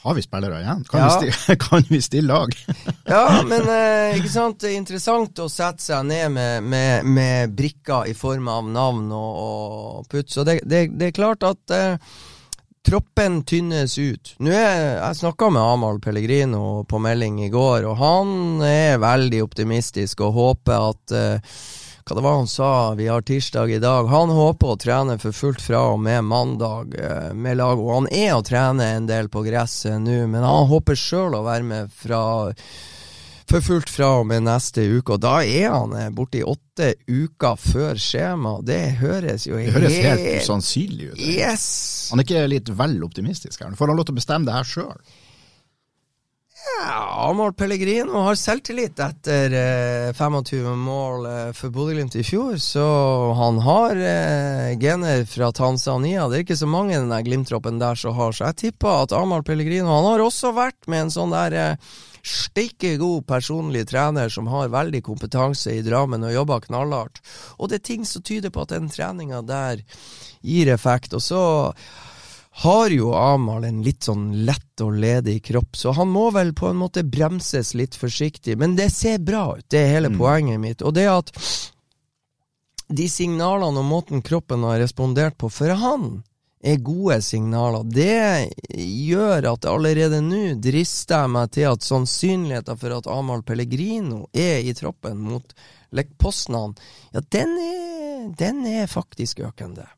[0.00, 0.84] Har vi spillere igjen?
[0.88, 1.18] Kan, Ja.
[1.20, 2.54] vi, stille, kan vi stille lag?
[3.10, 7.52] Ja, men eh, ikke sant, det er interessant å sette seg ned med, med, med
[7.58, 10.38] brikker i form av navn og, og puts.
[10.40, 11.98] Og det, det, det er klart at eh,
[12.86, 14.34] troppen tynnes ut.
[14.38, 19.42] Nå er, Jeg snakka med Amahl Pellegrino på melding i går, og han er veldig
[19.44, 21.56] optimistisk og håper at uh,
[22.00, 24.08] hva det var han sa, vi har tirsdag i dag.
[24.10, 27.84] Han håper å trene for fullt fra og med mandag uh, med laget.
[27.84, 31.44] og han er å trene en del på gresset nå, men han håper sjøl å
[31.46, 32.22] være med fra
[33.50, 37.58] for fullt fra og med neste uke, og da er han eh, borti åtte uker
[37.58, 38.58] før skjema.
[38.66, 41.18] Det høres jo Det høres helt usannsynlig ut.
[41.18, 41.64] Yes!
[42.12, 43.74] Han er ikke litt vel optimistisk her?
[43.78, 44.94] Får han lov til å bestemme det her sjøl?
[46.60, 52.84] Ja, Amahl Pellegrino har selvtillit etter eh, 25 mål eh, for Bodø-Glimt i fjor, så
[53.38, 56.28] han har eh, gener fra Tanzania.
[56.28, 59.44] Det er ikke så mange den Glimt-troppen der som har, så jeg tipper at Amahl
[59.46, 61.90] Pellegrino Han har også vært med en sånn der eh,
[62.26, 67.20] steike god personlig trener som har veldig kompetanse i Drammen og jobber knallhardt.
[67.58, 69.82] Og det er ting som tyder på at den treninga der
[70.40, 71.14] gir effekt.
[71.16, 71.42] Og så
[72.62, 76.70] har jo Amahl en litt sånn lett og ledig kropp, så han må vel på
[76.70, 78.56] en måte bremses litt forsiktig.
[78.58, 80.82] Men det ser bra ut, det er hele poenget mitt.
[80.82, 81.30] Og det at
[82.90, 86.24] de signalene og måten kroppen har respondert på for han,
[86.60, 87.84] er gode signaler.
[87.88, 94.26] Det gjør at allerede nå drister jeg meg til at sannsynligheten for at Amahl Pellegrino
[94.32, 95.54] er i troppen mot
[95.96, 96.76] Lech Poznan,
[97.10, 99.88] ja, den er, den er faktisk økende.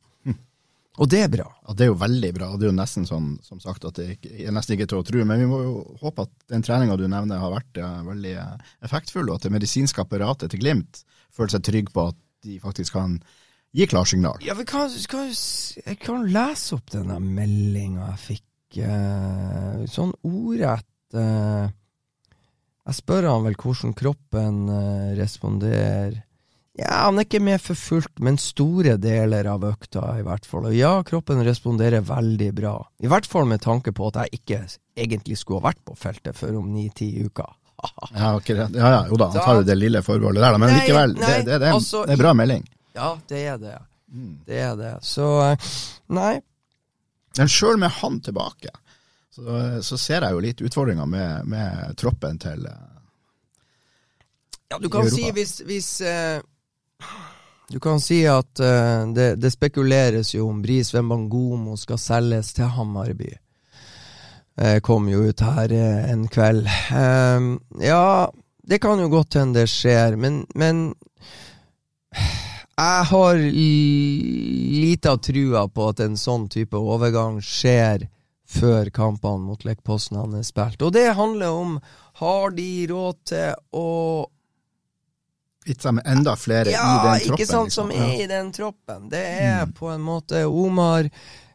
[1.00, 1.46] Og det er bra.
[1.64, 2.48] Ja, Det er jo veldig bra.
[2.56, 5.22] Det er jo nesten sånn som sagt at det er nesten ikke til å tro.
[5.24, 8.66] Men vi må jo håpe at den treninga du nevner har vært eh, veldig eh,
[8.84, 11.00] effektfull, og at det medisinske apparatet til Glimt
[11.32, 13.16] føler seg trygg på at de faktisk kan
[13.72, 14.40] gi klarsignal.
[14.44, 15.30] Ja, vi kan, kan,
[15.86, 21.70] jeg kan lese opp denne meldinga jeg fikk, eh, sånn ordrett eh,
[22.82, 26.20] Jeg spør han vel hvordan kroppen eh, responderer.
[26.78, 30.70] Ja, han er ikke med for fullt, men store deler av økta, i hvert fall.
[30.70, 32.78] Og ja, kroppen responderer veldig bra.
[33.04, 34.60] I hvert fall med tanke på at jeg ikke
[34.96, 37.52] egentlig skulle ha vært på feltet før om ni-ti uker.
[38.14, 40.70] Ja, okay, ja, ja, jo da, han tar jo det lille forbeholdet der, da, men
[40.70, 41.14] Nei, likevel.
[41.18, 42.62] nei, det, det, det, er, altså, det er bra melding.
[42.92, 43.78] Ja, det er det.
[44.46, 44.96] Det er det.
[45.02, 45.68] Så eh,
[46.12, 46.40] nei.
[47.38, 48.72] Men sjøl med han tilbake,
[49.32, 49.44] så,
[49.80, 52.90] så ser jeg jo litt utfordringer med, med troppen til eh,
[54.68, 56.44] Ja, du kan si hvis, hvis uh,
[57.72, 62.68] Du kan si at uh, det, det spekuleres jo om Bris Wembangomo skal selges til
[62.68, 63.32] Hammarby.
[64.60, 65.72] Uh, kom jo ut her
[66.12, 66.68] en kveld.
[67.80, 68.28] Ja,
[68.68, 70.90] det kan jo godt hende det skjer, men, men
[72.76, 73.38] jeg har
[74.82, 78.08] lita trua på at en sånn type overgang skjer
[78.52, 80.82] før kampene mot Lekposten han er spilt.
[80.82, 81.76] Og det handler om
[82.20, 83.90] har de råd til å
[85.62, 87.06] seg med enda flere i den troppen.
[87.06, 87.70] Ja, ikke sant, liksom.
[87.70, 89.08] som er i den troppen.
[89.12, 91.06] Det er på en måte Omar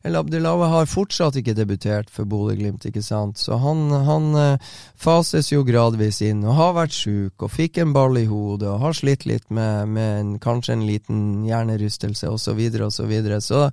[0.08, 3.40] El Abdelawi har fortsatt ikke debutert for Bodø-Glimt, ikke sant.
[3.42, 7.96] Så han, han eh, fases jo gradvis inn, og har vært sjuk, og fikk en
[7.96, 12.38] ball i hodet, og har slitt litt med, med en, kanskje en liten hjernerystelse, osv.,
[12.38, 12.48] osv.
[12.48, 13.42] Så, videre, og så, videre.
[13.44, 13.68] så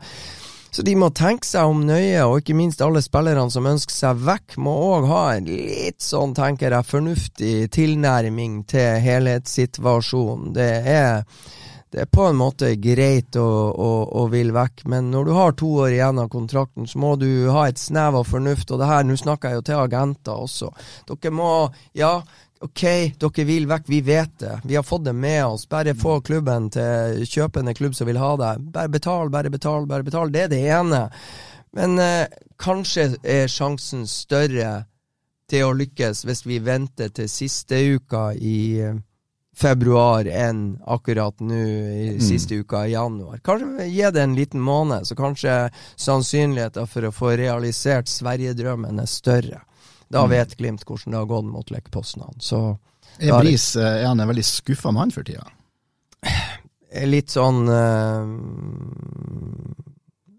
[0.74, 4.22] så de må tenke seg om nøye, og ikke minst alle spillerne som ønsker seg
[4.26, 10.50] vekk, må òg ha en litt sånn, tenker jeg, fornuftig tilnærming til helhetssituasjonen.
[10.56, 11.22] Det er,
[11.94, 15.52] det er på en måte greit å, å, å vil vekk, men når du har
[15.54, 18.88] to år igjen av kontrakten, så må du ha et snev av fornuft, og det
[18.90, 20.72] her, nå snakker jeg jo til agenter også.
[21.10, 21.52] Dere må,
[21.94, 22.16] ja,
[22.64, 22.80] Ok,
[23.20, 24.54] dere vil vekk, vi vet det.
[24.64, 25.66] Vi har fått det med oss.
[25.68, 28.62] Bare få klubben til kjøpende klubb som vil ha deg.
[28.72, 30.32] Bare betal, bare betal, bare betal.
[30.32, 31.02] Det er det ene.
[31.76, 34.86] Men eh, kanskje er sjansen større
[35.50, 38.96] til å lykkes hvis vi venter til siste uka i eh,
[39.54, 41.60] februar enn akkurat nå
[41.94, 43.38] i siste uka i januar.
[43.44, 49.10] Kanskje gi det en liten måned, så kanskje sannsynligheten for å få realisert Sverigedrømmen er
[49.10, 49.62] større.
[50.08, 52.36] Da vet Glimt hvordan det har gått mot Lech Poznan.
[53.18, 55.46] Er Bris eh, er han en veldig skuffa mann for tida?
[57.10, 58.22] litt sånn uh,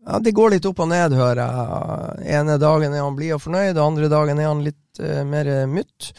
[0.05, 2.25] Ja, det går litt opp og ned, hører jeg.
[2.39, 6.11] Ene dagen er han blid og fornøyd, andre dagen er han litt uh, mer mutt.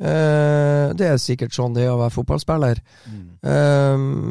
[0.00, 2.80] Eh, det er sikkert sånn det er å være fotballspiller.
[3.10, 3.26] Mm.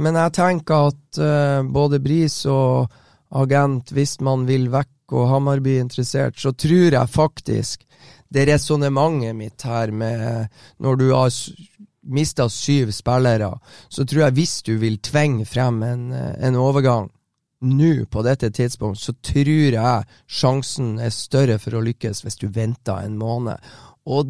[0.05, 2.89] men jeg tenker at eh, både Bris og
[3.29, 7.85] agent, hvis man vil vekk og Hamarby er interessert, så tror jeg faktisk
[8.29, 11.33] det resonnementet mitt her med når du har
[12.09, 13.51] mista syv spillere,
[13.89, 17.09] så tror jeg hvis du vil tvinge frem en, en overgang
[17.61, 22.47] nå på dette tidspunkt, så tror jeg sjansen er større for å lykkes hvis du
[22.53, 23.59] venter en måned.
[24.09, 24.29] Og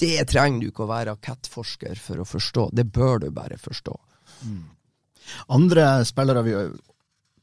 [0.00, 2.68] det trenger du ikke å være rakettforsker for å forstå.
[2.72, 3.96] Det bør du bare forstå.
[5.52, 6.54] Andre spillere vi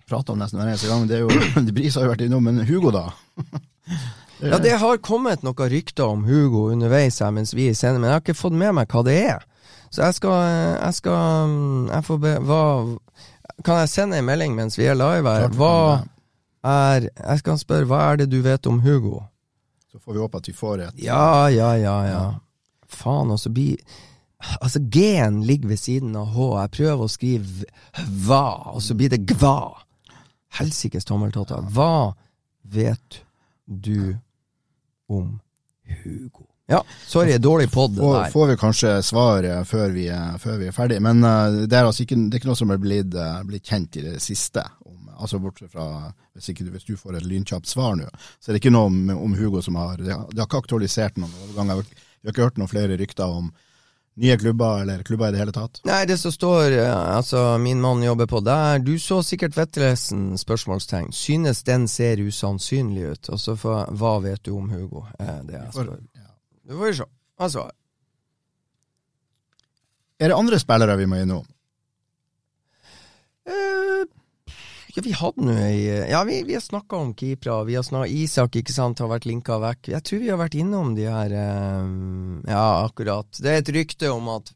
[0.09, 2.65] prater om nesten hver eneste gang, det er jo Bris har jo vært innom, men
[2.67, 3.09] Hugo, da?
[4.43, 8.09] Ja, det har kommet noen rykter om Hugo underveis her mens vi er scenen, men
[8.09, 9.45] jeg har ikke fått med meg hva det er.
[9.95, 10.41] Så jeg skal
[10.75, 11.53] Jeg skal
[11.87, 12.63] Jeg får be hva
[13.63, 15.47] Kan jeg sende en melding mens vi er live her?
[15.55, 16.01] Hva
[16.67, 19.21] er Jeg skal spørre, hva er det du vet om Hugo?
[19.93, 22.23] Så får vi håpe at vi får et Ja, ja, ja, ja.
[22.95, 23.77] Faen, og så blir
[24.61, 26.43] Altså, G-en ligger ved siden av H.
[26.59, 27.65] Jeg prøver å skrive
[28.27, 29.71] hva, og så blir det gva.
[30.59, 31.63] Helsikes tommeltotter.
[31.73, 32.13] Hva
[32.75, 33.21] vet
[33.65, 34.17] du
[35.09, 35.39] om
[36.03, 36.45] Hugo?
[36.67, 40.67] Ja, sorry, dårlig pod, Får, får vi kanskje svar eh, før vi, er- før vi
[40.69, 43.13] er ferdig, men eh, det er altså ikke, det er ikke noe som er blitt,
[43.21, 44.63] eh, blitt kjent i det siste.
[44.85, 45.85] Om, altså Bortsett fra
[46.33, 48.07] hvis, ikke, hvis du får et lynkjapt svar nå,
[48.41, 50.63] så er det ikke noe om, om Hugo som har Det har, det har ikke
[50.65, 51.85] aktualisert noen overganger.
[52.25, 53.51] Vi har ikke hørt noen flere rykter om
[54.17, 55.77] nye klubber, eller klubber i det hele tatt.
[55.85, 60.39] Nei, det som står, eh, altså min mann jobber på der, du så sikkert Vettelesen,
[60.41, 61.11] spørsmålstegn.
[61.13, 63.29] Synes den ser usannsynlig ut?
[63.29, 65.05] Og så får hva vet du om Hugo?
[65.19, 65.99] Eh, det jeg spør.
[66.65, 67.09] Du får jo se.
[67.45, 67.67] Altså,
[70.17, 71.45] er det andre spillere vi må innom?
[73.45, 74.07] Eh,
[74.95, 75.79] ja, vi hadde nå ei
[76.09, 77.63] Ja, vi, vi har snakka om keepere.
[77.67, 79.89] Vi har snakket, Isak ikke sant, har vært linka vekk.
[79.91, 81.35] Jeg tror vi har vært innom de her
[81.83, 83.27] um, Ja, akkurat.
[83.35, 84.53] Det er et rykte om at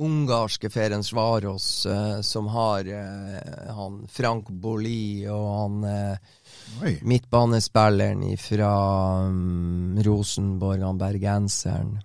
[0.00, 8.74] ungarske Ferencvaros, uh, som har uh, han Frank Bolli og han uh, midtbanespilleren fra
[9.28, 11.98] um, Rosenborg, han bergenseren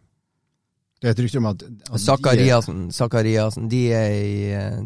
[1.06, 4.38] Det er et rykte om at, at de- Zakariassen, Zakariassen, de er i,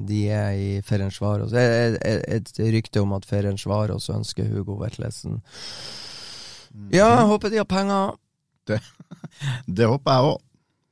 [0.10, 1.54] de er i Ferencvaros.
[1.56, 5.40] Det er et, et rykte om at Ferencvaros ønsker Hugo Vetlesen.
[6.92, 8.20] Ja, jeg håper de har penger.
[8.68, 10.38] Det håper jeg òg.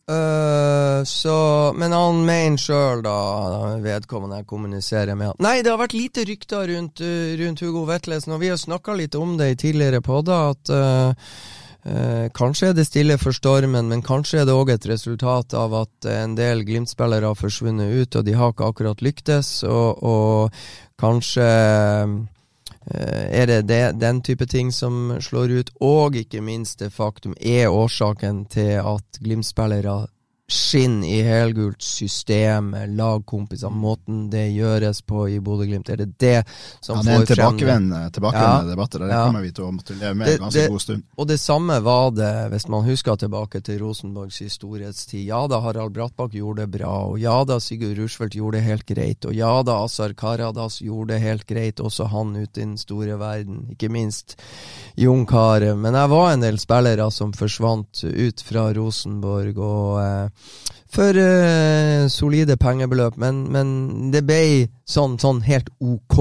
[0.07, 1.35] Uh, så,
[1.75, 3.17] men han mener sjøl, da,
[3.83, 7.03] vedkommende jeg kommuniserer med Nei, det har vært lite rykter rundt,
[7.41, 11.35] rundt Hugo Vetlesen, og vi har snakka litt om det i tidligere podder, at øh,
[11.87, 15.75] øh, kanskje er det stille for stormen, men kanskje er det òg et resultat av
[15.85, 20.57] at en del Glimt-spillere har forsvunnet ut, og de har ikke akkurat lyktes, og, og
[20.99, 21.47] kanskje
[22.87, 27.33] Eh, er det, det den type ting som slår ut, og ikke minst det faktum
[27.41, 30.05] er årsaken til at Glimt-spillere
[30.47, 35.89] skinner i helgult system, lagkompiser, måten det gjøres på i Bodø-Glimt?
[35.91, 36.45] Er det det
[36.79, 38.75] som Ja, det er en får tilbakevendende tilbakevendende Ja.
[38.75, 38.99] debatter.
[38.99, 39.25] Det Ja.
[39.25, 41.03] kommer vi til å måtte leve med en ganske det- god stund.
[41.17, 45.25] Og det samme var det, hvis man husker tilbake til Rosenborgs storhetstid.
[45.25, 48.85] Ja da, Harald Brattbakk gjorde det bra, og ja da, Sigurd Rushfeldt gjorde det helt
[48.85, 52.77] greit, og ja da, Asar Karadas gjorde det helt greit, også han ute i den
[52.77, 53.67] store verden.
[53.75, 54.37] Ikke minst
[54.95, 55.75] Jon Carew.
[55.75, 60.29] Men jeg var en del spillere som forsvant ut fra Rosenborg, og eh,
[60.93, 66.19] for uh, solide pengebeløp, men, men det ble sånn, sånn helt ok.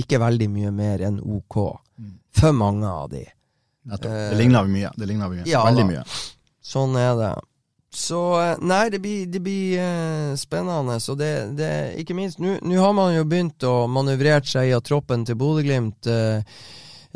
[0.00, 1.58] Ikke veldig mye mer enn ok.
[2.36, 3.24] For mange av de.
[3.88, 4.10] Nettopp.
[4.12, 4.90] Eh, Det ligner mye.
[4.96, 5.44] Det ligner mye.
[5.48, 6.02] ja Veldig mye.
[6.60, 7.34] Sånn er det.
[7.96, 10.98] Så eh, nei, det blir, det blir uh, spennende.
[11.00, 11.70] Så det, det
[12.02, 16.10] Ikke minst, nå har man jo begynt å manøvrere seg i at troppen til Bodø-Glimt
[16.12, 16.44] eh,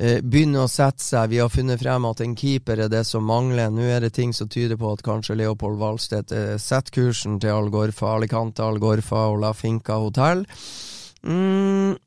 [0.01, 1.29] begynner å sette seg.
[1.29, 3.69] Vi har funnet frem at en keeper er det som mangler.
[3.69, 7.53] Nå er det ting som tyder på at kanskje Leopold Valstedt eh, setter kursen til
[7.53, 10.47] Algorfa, Alicante Algorfa og La Finca hotell.
[11.27, 11.99] Mm,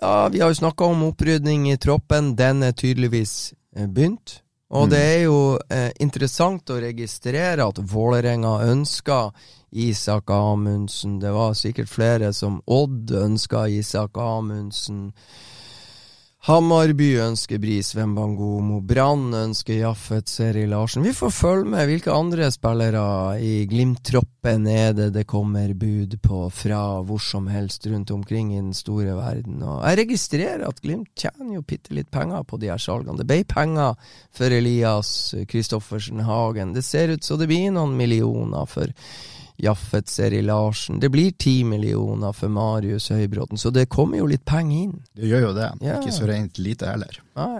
[0.00, 2.32] ja, vi har jo snakka om opprydning i troppen.
[2.38, 4.40] Den er tydeligvis eh, begynt.
[4.68, 5.36] Og det er jo
[5.72, 9.30] eh, interessant å registrere at Vålerenga ønska
[9.72, 11.18] Isak Amundsen.
[11.20, 15.12] Det var sikkert flere som Odd ønska Isak Amundsen.
[16.46, 18.78] Hammarby ønsker Bris Wembangomo.
[18.86, 21.02] Brann ønsker Jaffet Seri Larsen.
[21.02, 23.02] Vi får følge med hvilke andre spillere
[23.42, 28.60] i Glimt-troppen er det det kommer bud på fra hvor som helst rundt omkring i
[28.60, 29.58] den store verden.
[29.66, 33.18] Og jeg registrerer at Glimt tjener jo bitte litt penger på de her salgene.
[33.18, 33.98] Det ble penger
[34.30, 35.10] for Elias
[35.50, 36.72] Kristoffersen Hagen.
[36.72, 38.94] Det ser ut som det blir noen millioner for
[39.58, 41.00] Jaffet Seri Larsen.
[41.00, 45.00] Det blir ti millioner for Marius Høybråten, så det kommer jo litt penger inn.
[45.12, 45.70] Det gjør jo det.
[45.82, 45.96] Ja.
[45.98, 47.18] Ikke så rent lite heller.
[47.38, 47.58] Nei.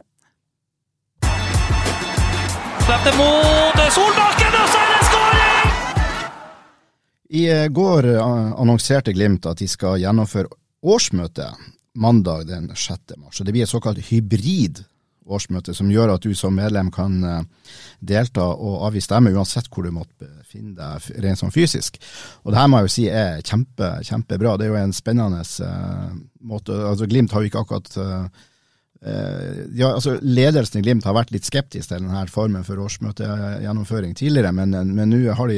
[2.87, 5.75] Slipper mot Solbakken, og så er det skåring!
[7.29, 7.43] I
[7.75, 10.49] går annonserte Glimt at de skal gjennomføre
[10.87, 11.51] årsmøte
[11.99, 13.19] mandag den 6.
[13.19, 13.37] mars.
[13.37, 14.85] Så Det blir et såkalt hybrid
[15.29, 17.71] årsmøte, som gjør at du som medlem kan eh,
[18.01, 21.99] delta og avgi stemme uansett hvor du måtte befinne deg rent sånn fysisk.
[22.45, 24.57] Og det her må jeg jo si er kjempe, kjempebra.
[24.57, 26.13] Det er jo en spennende uh,
[26.49, 28.47] måte altså Glimt har jo ikke akkurat uh,
[28.99, 34.51] ja, altså Ledelsen i Glimt har vært litt skeptisk til denne formen for årsmøtegjennomføring tidligere,
[34.51, 35.53] men nå har,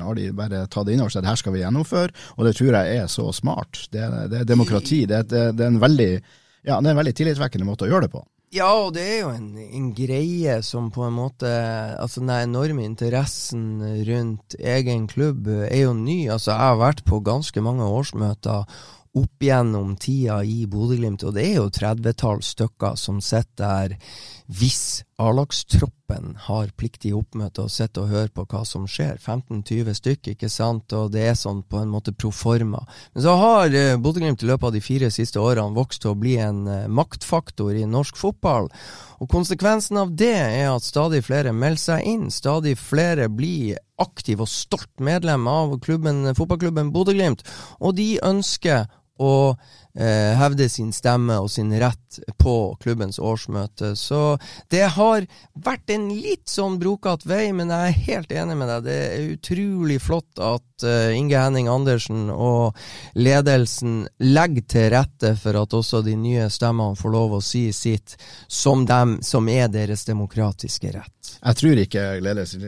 [0.00, 2.56] har, de bare tatt det inn over seg at her skal vi gjennomføre, og det
[2.58, 3.84] tror jeg er så smart.
[3.92, 4.02] Det,
[4.32, 5.04] det er demokrati.
[5.06, 6.10] Det, det, det, er en veldig,
[6.66, 8.24] ja, det er en veldig tillitvekkende måte å gjøre det på.
[8.52, 11.48] Ja, og det er jo en, en, greie som på en måte
[11.96, 16.26] Altså, den enorme interessen rundt egen klubb er jo ny.
[16.28, 18.68] Altså, jeg har vært på ganske mange årsmøter
[19.12, 23.96] opp gjennom tida i Bodø-Glimt, og det er jo 30-talls stykker som sitter der
[24.52, 29.20] hvis A-lagstroppen har pliktig oppmøte og sitter og hører på hva som skjer.
[29.20, 32.82] 15-20 stykker, ikke sant, og det er sånn på en måte proforma.
[33.14, 36.18] Men så har eh, Bodø-Glimt i løpet av de fire siste årene vokst til å
[36.18, 38.70] bli en eh, maktfaktor i norsk fotball.
[39.22, 44.42] Og konsekvensen av det er at stadig flere melder seg inn, stadig flere blir aktiv
[44.42, 47.46] og stolt medlem av klubben, fotballklubben Bodø-Glimt,
[47.78, 48.88] og de ønsker
[49.22, 49.54] å
[49.98, 53.94] eh, hevde sin stemme og sin rett på klubbens årsmøte.
[53.96, 54.36] Så
[54.72, 58.86] det har vært en litt sånn brokete vei, men jeg er helt enig med deg.
[58.88, 62.78] Det er utrolig flott at eh, Inge Henning Andersen og
[63.18, 68.16] ledelsen legger til rette for at også de nye stemmene får lov å si sitt,
[68.48, 71.34] som dem som er deres demokratiske rett.
[71.42, 72.64] Jeg tror ikke ledelsen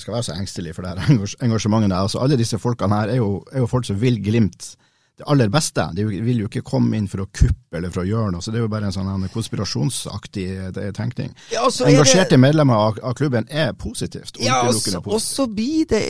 [0.00, 1.96] skal være så engstelig for det her engasjementet.
[1.98, 4.74] Altså, alle disse folkene her er jo, er jo folk som vil Glimt
[5.18, 5.84] det aller beste.
[5.94, 8.52] De vil jo ikke komme inn for å kuppe eller for å gjøre noe, så
[8.54, 11.32] det er jo bare en sånn konspirasjonsaktig eh, tenkning.
[11.52, 12.42] Ja, Engasjerte det...
[12.42, 14.38] medlemmer av, av, klubben er positivt.
[14.42, 16.04] Ja, og så blir det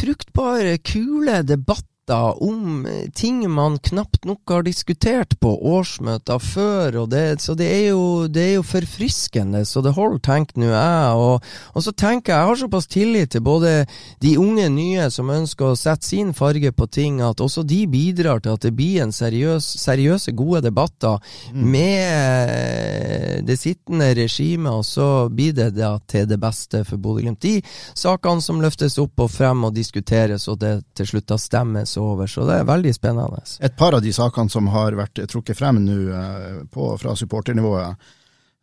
[0.00, 7.40] fruktbare, kule debatter om eh, ting man knapt nok har diskutert på årsmøter før, det,
[7.40, 11.14] så det er, jo, det er, jo, forfriskende, så det holder, tenker nå jeg.
[11.16, 13.72] Og, og, så tenker jeg, jeg har såpass tillit til både
[14.20, 18.42] de unge nye som ønsker å sette sin farge på ting, at også de bidrar
[18.44, 21.20] til at det blir en seriøs, seriøse, gode debatter
[21.54, 21.64] mm.
[21.72, 27.40] med det sittende regimet, og så blir det da til det beste for Bodø-Glimt.
[27.44, 27.60] De
[27.96, 32.28] sakene som løftes opp og frem og diskuteres, og det til slutt da stemmes over,
[32.30, 33.40] så det er veldig spennende.
[33.64, 36.60] Et par av de sakene som har vært trukket frem nå eh,
[37.00, 38.06] fra supporternivået,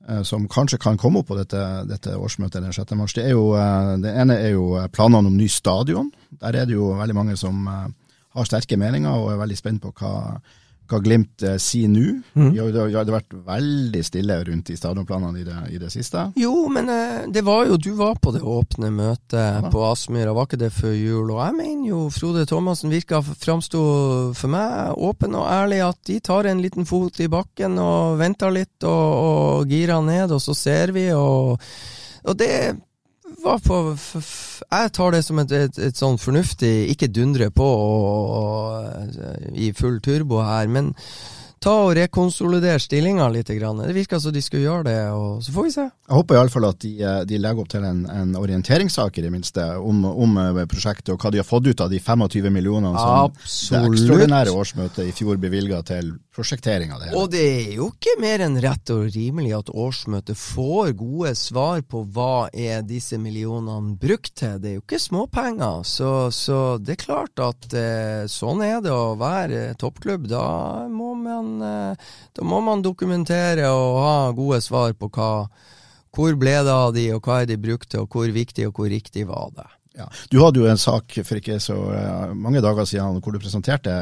[0.08, 2.96] eh, som kanskje kan komme opp på dette, dette årsmøtet den 6.
[3.00, 6.12] mars, det, er jo, eh, det ene er jo planene om ny stadion.
[6.42, 9.92] Der er det jo veldig mange som har sterke meninger og er veldig spent på
[10.00, 10.40] hva
[10.92, 12.20] hva Glimt eh, sier nå.
[12.36, 12.52] Mm.
[12.54, 16.28] Det har vært veldig stille rundt i stadionplanene i, i, det siste.
[16.40, 19.72] Jo, men eh, det var jo Du var på det åpne møtet ja.
[19.72, 21.32] på Aspmyra, var ikke det før jul?
[21.32, 23.82] Og jeg mener jo Frode Thomassen virka framsto
[24.38, 28.54] for meg åpen og ærlig at de tar en liten fot i bakken og venter
[28.54, 31.62] litt og, og girer ned, og så ser vi, og,
[32.26, 32.52] og det
[33.44, 38.32] var på Jeg tar det som et, et, et sånn fornuftig ikke dundre på og,
[38.40, 40.94] og, i full turbo her, men
[41.62, 43.52] ta og rekonsolidere stillinga litt.
[43.52, 45.86] Det virker som de skulle gjøre det, og så får vi se.
[45.86, 46.94] Jeg håper iallfall at de,
[47.30, 51.22] de, legger opp til en, en orienteringssak i det minste om, om, eh, prosjektet, og
[51.22, 53.92] hva de har fått ut av de 25 millionene som Absolutt.
[53.92, 57.20] det ekstraordinære årsmøtet i fjor bevilga til prosjektering av det hele.
[57.20, 61.82] Og det er jo ikke mer enn rett og rimelig at årsmøtet får gode svar
[61.84, 64.56] på hva er disse millionene brukt til.
[64.62, 65.84] Det er jo ikke småpenger.
[65.88, 70.30] Så, så det er klart at eh, sånn er det å være toppklubb.
[70.32, 70.46] Da
[70.92, 75.34] må man, eh, da må man dokumentere og ha gode svar på hva
[76.12, 78.76] hvor ble det av de, og hva er de brukt til, og hvor viktig og
[78.76, 79.68] hvor riktig var det.
[79.96, 80.08] Ja.
[80.32, 83.96] Du hadde jo en sak for ikke så eh, mange dager siden hvor du presenterte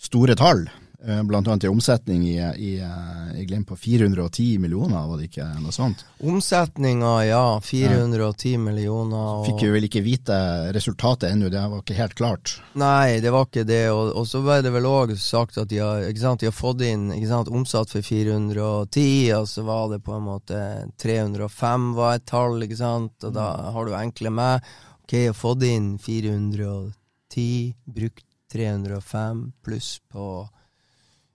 [0.00, 0.64] store tall
[1.06, 5.44] Eh, annet en omsetning i, i, eh, i, Glimt på 410 millioner, var det ikke
[5.60, 6.04] noe sånt?
[6.24, 7.60] Omsetninga, ja.
[7.60, 8.58] 410 ja.
[8.58, 9.26] millioner.
[9.40, 9.48] Og...
[9.50, 10.38] Fikk jo vel ikke vite
[10.72, 12.54] resultatet ennå, det var ikke helt klart?
[12.80, 13.82] Nei, det var ikke det.
[13.92, 16.86] Og, og så ble det vel òg sagt at de har, sant, de har fått
[16.88, 19.04] inn sant, omsatt for 410,
[19.36, 20.64] og så var det på en måte
[21.04, 23.18] 305 var et tall, ikke sant.
[23.20, 24.74] Og da har du enkle med.
[25.04, 27.48] Ok, jeg har fått inn 410,
[27.92, 30.46] brukt 305 pluss på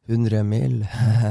[0.09, 0.81] 100 mil.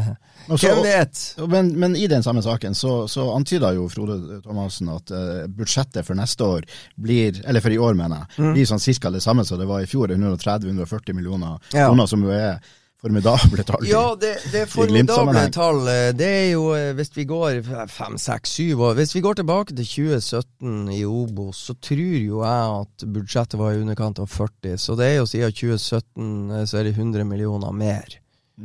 [0.49, 1.23] Hvem vet?
[1.51, 6.07] Men, men, i den samme saken så, så antyda jo Frode Thomassen at uh, budsjettet
[6.07, 6.67] for neste år
[6.97, 8.53] blir, eller for i år mener jeg, mm.
[8.57, 11.89] blir sånn cirka det samme som det var i fjor, 130-140 millioner ja.
[11.89, 12.63] kroner, som jo er
[12.99, 13.87] formidable tall.
[13.87, 15.83] Ja, det, det er formidable tall.
[16.19, 17.61] Det er jo, eh, hvis vi går
[17.93, 22.43] fem, seks, syv år Hvis vi går tilbake til 2017 i Obos, så tror jo
[22.43, 24.79] jeg at budsjettet var i underkant av 40.
[24.83, 28.19] Så det er jo siden 2017 eh, så er det 100 millioner mer.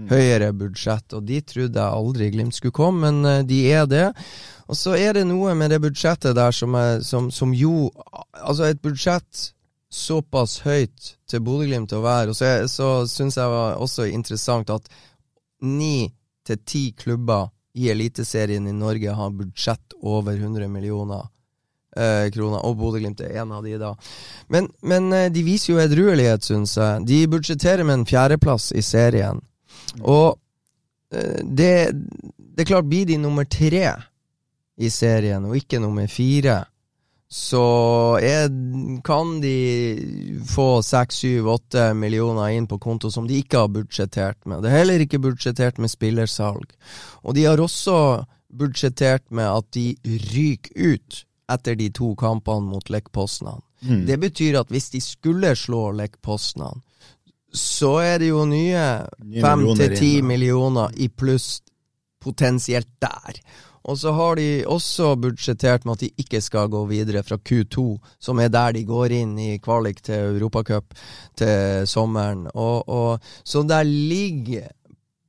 [0.10, 1.14] Høyere budsjett.
[1.14, 4.08] Og de trodde jeg aldri Glimt skulle komme, men eh, de er det.
[4.68, 7.91] Og så er det noe med det budsjettet der som, er, som, som jo
[8.44, 9.50] Altså, et budsjett
[9.94, 14.89] såpass høyt til Bodø-Glimt å være, og så, så syns jeg var også interessant at
[15.62, 16.10] ni
[16.44, 21.28] til ti klubber i Eliteserien i Norge har budsjett over 100 millioner
[21.96, 23.94] eh, kroner, og Bodø-Glimt er en av de, da.
[24.50, 27.06] Men, men eh, de viser jo edruelighet, syns jeg.
[27.10, 29.41] De budsjetterer med en fjerdeplass i serien.
[30.02, 30.36] Og
[31.14, 31.74] eh, det,
[32.38, 33.88] det er klart, blir de nummer tre
[34.78, 36.64] i serien, og ikke nummer fire,
[37.34, 37.64] så
[38.22, 38.46] er,
[39.06, 39.58] kan de
[40.46, 44.62] få seks, syv, åtte millioner inn på konto som de ikke har budsjettert med.
[44.62, 46.76] Det er heller ikke budsjettert med spillersalg.
[47.26, 47.98] Og de har også
[48.54, 49.96] budsjettert med at de
[50.36, 51.24] ryker ut
[51.54, 53.66] etter de to kampene mot Lech Poznan.
[53.82, 54.06] Mm.
[54.08, 56.86] Det betyr at hvis de skulle slå Lech Poznan,
[57.54, 58.86] så er det jo nye
[59.41, 61.62] fem til ti millioner i pluss
[62.24, 63.39] potensielt der.
[63.84, 67.84] Og så har de også budsjettert med at de ikke skal gå videre fra Q2,
[68.20, 70.95] som er der de går inn i kvalik til Europacup
[71.39, 72.47] til sommeren.
[72.54, 74.72] Og, og, så der ligger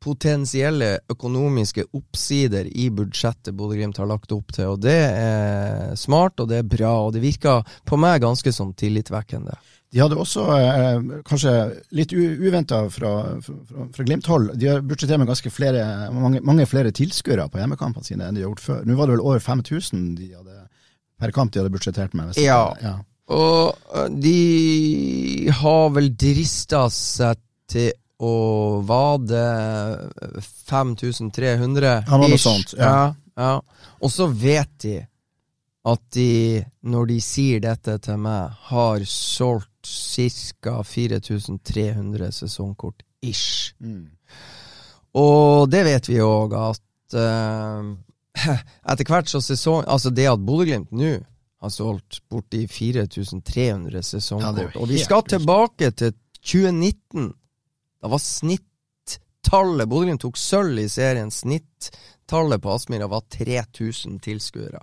[0.04, 6.50] potensielle økonomiske oppsider i budsjettet Bodø-Glimt har lagt opp til, og det er smart, og
[6.50, 9.56] det er bra, og det virker på meg ganske sånn tillitvekkende.
[9.94, 11.50] De hadde også, eh, kanskje
[11.94, 13.12] litt uventa fra,
[13.44, 18.02] fra, fra Glimt-hold, de har budsjettert med ganske flere, mange, mange flere tilskuere på hjemmekampene
[18.02, 18.80] sine enn de har gjort før.
[18.82, 20.56] Nå var det vel over 5000 de hadde,
[21.22, 22.32] per kamp de hadde budsjettert med.
[22.42, 22.72] Ja.
[22.82, 22.96] ja.
[23.30, 27.38] Og øh, de har vel drista seg
[27.70, 28.34] til å
[28.88, 31.86] vade det 5300?
[31.86, 32.88] Ja, det var noe sånt, ja.
[32.90, 33.04] ja.
[33.38, 33.92] ja.
[34.02, 34.96] Og så vet de
[35.86, 40.82] at de, når de sier dette til meg, har solgt ca.
[40.84, 43.74] 4300 sesongkort ish.
[43.80, 44.10] Mm.
[45.14, 47.94] Og det vet vi òg at uh,
[48.90, 51.14] etter hvert så sesong Altså det at Bodø-Glimt nå
[51.64, 54.74] har solgt borti 4300 Ja, det er sesongkort.
[54.74, 56.12] ja, og vi skal tilbake til
[56.44, 57.30] 2019.
[58.02, 61.32] Da var snittallet Bodø-Glimt tok sølv i serien.
[61.32, 64.82] Snittallet på Aspmyra var 3000 tilskuere.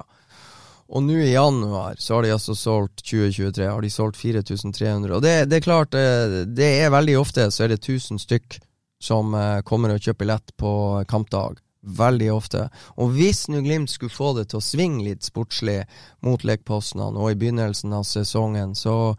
[0.92, 5.16] Og nå i januar så har de altså solgt 2023 har de solgt 4300.
[5.16, 8.60] Og det, det er klart, eh, det er veldig ofte så er det 1000 stykk
[9.02, 10.74] som eh, kommer og kjøper billett på
[11.10, 11.62] kampdag.
[11.82, 12.68] Veldig ofte.
[13.02, 15.80] Og hvis nå Glimt skulle få det til å svinge litt sportslig
[16.22, 19.16] mot lekpostene og i begynnelsen av sesongen, så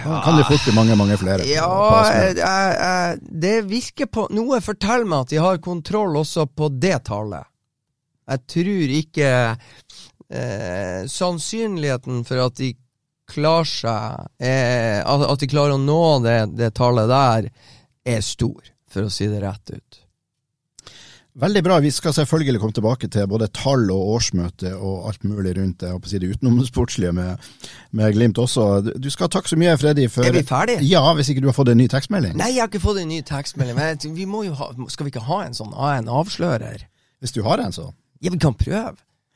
[0.00, 1.46] ja, kan det fort bli mange, mange flere.
[1.46, 1.68] ja,
[2.32, 7.46] jeg, det virker på Noe forteller meg at de har kontroll også på det tallet.
[8.32, 9.30] Jeg tror ikke
[10.32, 12.72] eh, Sannsynligheten for at de
[13.32, 17.50] klarer seg eh, at, at de klarer å nå det, det tallet der,
[18.02, 20.02] er stor, for å si det rett ut.
[21.34, 21.78] Veldig bra.
[21.80, 25.88] Vi skal selvfølgelig komme tilbake til både tall og årsmøte og alt mulig rundt det,
[25.88, 27.46] jeg håper å si det utenomsportslige med,
[27.96, 28.66] med Glimt også.
[29.00, 30.10] Du skal takke så mye, Freddy.
[30.12, 30.84] For, Er vi ferdige?
[30.84, 32.36] Ja, hvis ikke du har fått en ny tekstmelding.
[32.36, 33.78] Nei, jeg har ikke fått en ny tekstmelding.
[33.80, 36.84] Men vi må jo ha, skal vi ikke ha en sånn en avslører?
[37.24, 37.88] Hvis du har en, så.
[38.20, 38.92] Ja, vi kan prøve.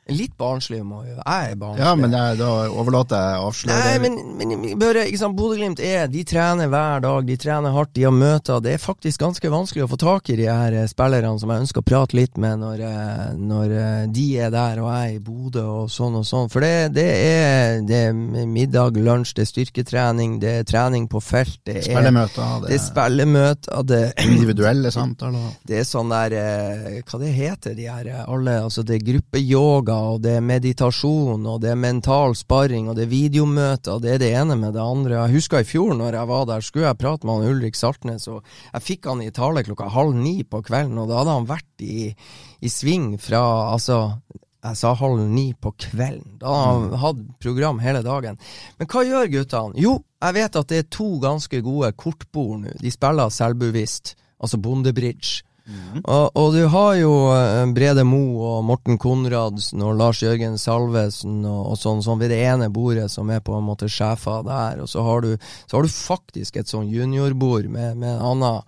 [0.09, 1.83] Litt barnslig må jo Jeg er barnslig.
[1.83, 3.99] Ja, men jeg, da overlater jeg Nei, avslører.
[4.03, 5.05] men, men bare,
[5.37, 8.61] Bodø-Glimt er De trener hver dag, de trener hardt, de har møter.
[8.63, 11.65] Det er faktisk ganske vanskelig å få tak i de her eh, spillerne som jeg
[11.65, 15.17] ønsker å prate litt med når, eh, når eh, de er der og jeg er
[15.17, 16.51] i Bodø og sånn og sånn.
[16.53, 21.21] For det, det, er, det er middag, lunsj, det er styrketrening, det er trening på
[21.23, 21.59] felt.
[21.67, 25.51] Det er, Spillemøter, det er spillemøter, det, individuelle samtaler.
[25.67, 26.35] det er sånn der
[27.07, 31.61] Hva det heter de her alle Altså det er gruppeyoga, og det er meditasjon, og
[31.63, 34.83] det er mental sparring, og det er videomøter, og det er det ene med det
[34.83, 35.19] andre.
[35.19, 38.27] Jeg husker i fjor når jeg var der, skulle jeg prate med han Ulrik Saltnes,
[38.31, 38.43] og
[38.73, 41.85] jeg fikk han i tale klokka halv ni på kvelden, og da hadde han vært
[41.85, 42.11] i,
[42.61, 43.97] i sving fra Altså
[44.67, 46.37] jeg sa halv ni på kvelden.
[46.41, 48.39] Da hadde han hatt program hele dagen.
[48.79, 49.79] Men hva gjør guttene?
[49.79, 52.73] Jo, jeg vet at det er to ganske gode kortbord nå.
[52.81, 55.46] De spiller selvbevisst, altså bondebridge.
[56.03, 61.41] Og, og du har jo eh, Brede Mo og Morten Konradsen og Lars Jørgen Salvesen
[61.43, 64.83] og, og sånn, sånn ved det ene bordet som er på en måte sjefer der,
[64.83, 65.33] og så har du,
[65.65, 68.63] så har du faktisk et sånn juniorbord med, med en annen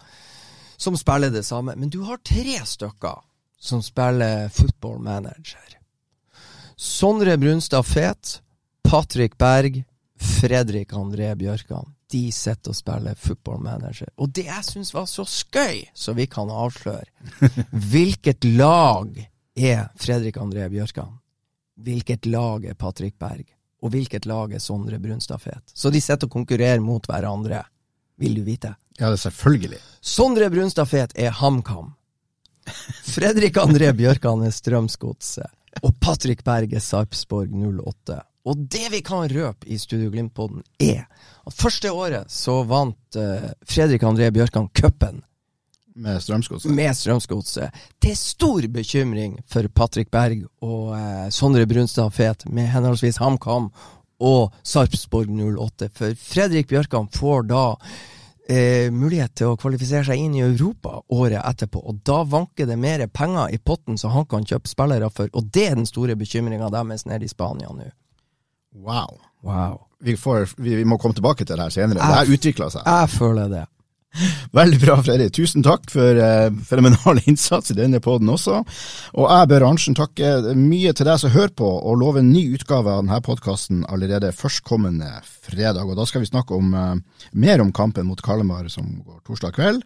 [0.80, 1.76] som spiller det samme.
[1.76, 3.24] Men du har tre stykker
[3.60, 5.80] som spiller football manager.
[6.80, 8.42] Sondre Brunstad Fet,
[8.84, 9.84] Patrick Berg,
[10.16, 11.92] Fredrik André Bjørkan.
[12.12, 14.10] De sitter og spiller football manager.
[14.18, 17.06] Og det jeg syns var så skøy, så vi kan avsløre
[17.92, 19.14] Hvilket lag
[19.56, 21.18] er Fredrik André Bjørkan?
[21.80, 23.46] Hvilket lag er Patrick Berg?
[23.80, 25.62] Og hvilket lag er Sondre Brunstafet?
[25.74, 27.62] Så de sitter og konkurrerer mot hverandre.
[28.20, 28.74] Vil du vite?
[29.00, 29.80] Ja, det er selvfølgelig.
[30.02, 31.94] Sondre Brunstafet er HamKam.
[33.08, 35.48] Fredrik André Bjørkan er Strømsgodset.
[35.86, 38.20] Og Patrick Berg er Sarpsborg 08.
[38.48, 41.06] Og det vi kan røpe i Studio Glimt-podden, er
[41.46, 45.24] at første året så vant uh, Fredrik André Bjørkan cupen.
[46.00, 46.72] Med Strømsgodset?
[46.72, 47.76] Med Strømsgodset.
[48.00, 53.72] Til stor bekymring for Patrick Berg og uh, Sondre Brunstad Fet med henholdsvis HamKam
[54.20, 55.90] og Sarpsborg 08.
[55.96, 57.64] For Fredrik Bjørkan får da
[58.50, 61.82] eh, mulighet til å kvalifisere seg inn i Europa året etterpå.
[61.88, 65.52] Og da vanker det mer penger i potten så han kan kjøpe spillere for, og
[65.54, 67.90] det er den store bekymringa deres nede i Spania nå.
[68.76, 69.20] Wow.
[69.42, 69.82] Wow.
[70.04, 72.00] Vi, får, vi, vi, må komme tilbake til det her senere.
[72.00, 72.86] det her utvikla seg.
[72.86, 73.66] Jeg føler det.
[74.58, 75.28] Veldig bra, Freddy.
[75.34, 78.62] Tusen takk for eh, fenomenal innsats i denne poden også.
[79.16, 82.48] Og jeg bør Arntzen takke mye til deg som hører på, og love en ny
[82.58, 85.86] utgave av denne podkasten allerede førstkommende fredag.
[85.86, 89.58] Og Da skal vi snakke om eh, mer om kampen mot Kalmar som går torsdag
[89.58, 89.86] kveld.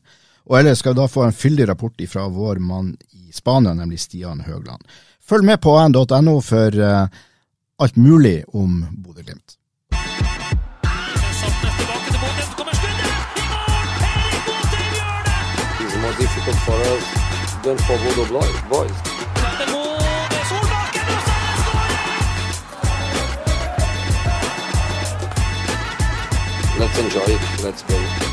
[0.50, 4.02] Og ellers skal vi da få en fyldig rapport fra vår mann i Spania, nemlig
[4.04, 4.84] Stian Høgland.
[5.24, 7.22] Følg med på an.no for eh,
[7.80, 9.58] alt mulig om Bodø-Glimt.
[16.20, 17.04] difficult for us
[17.64, 18.24] than for Bodo
[18.70, 18.92] boys.
[26.80, 27.64] Let's enjoy it.
[27.64, 28.33] Let's go.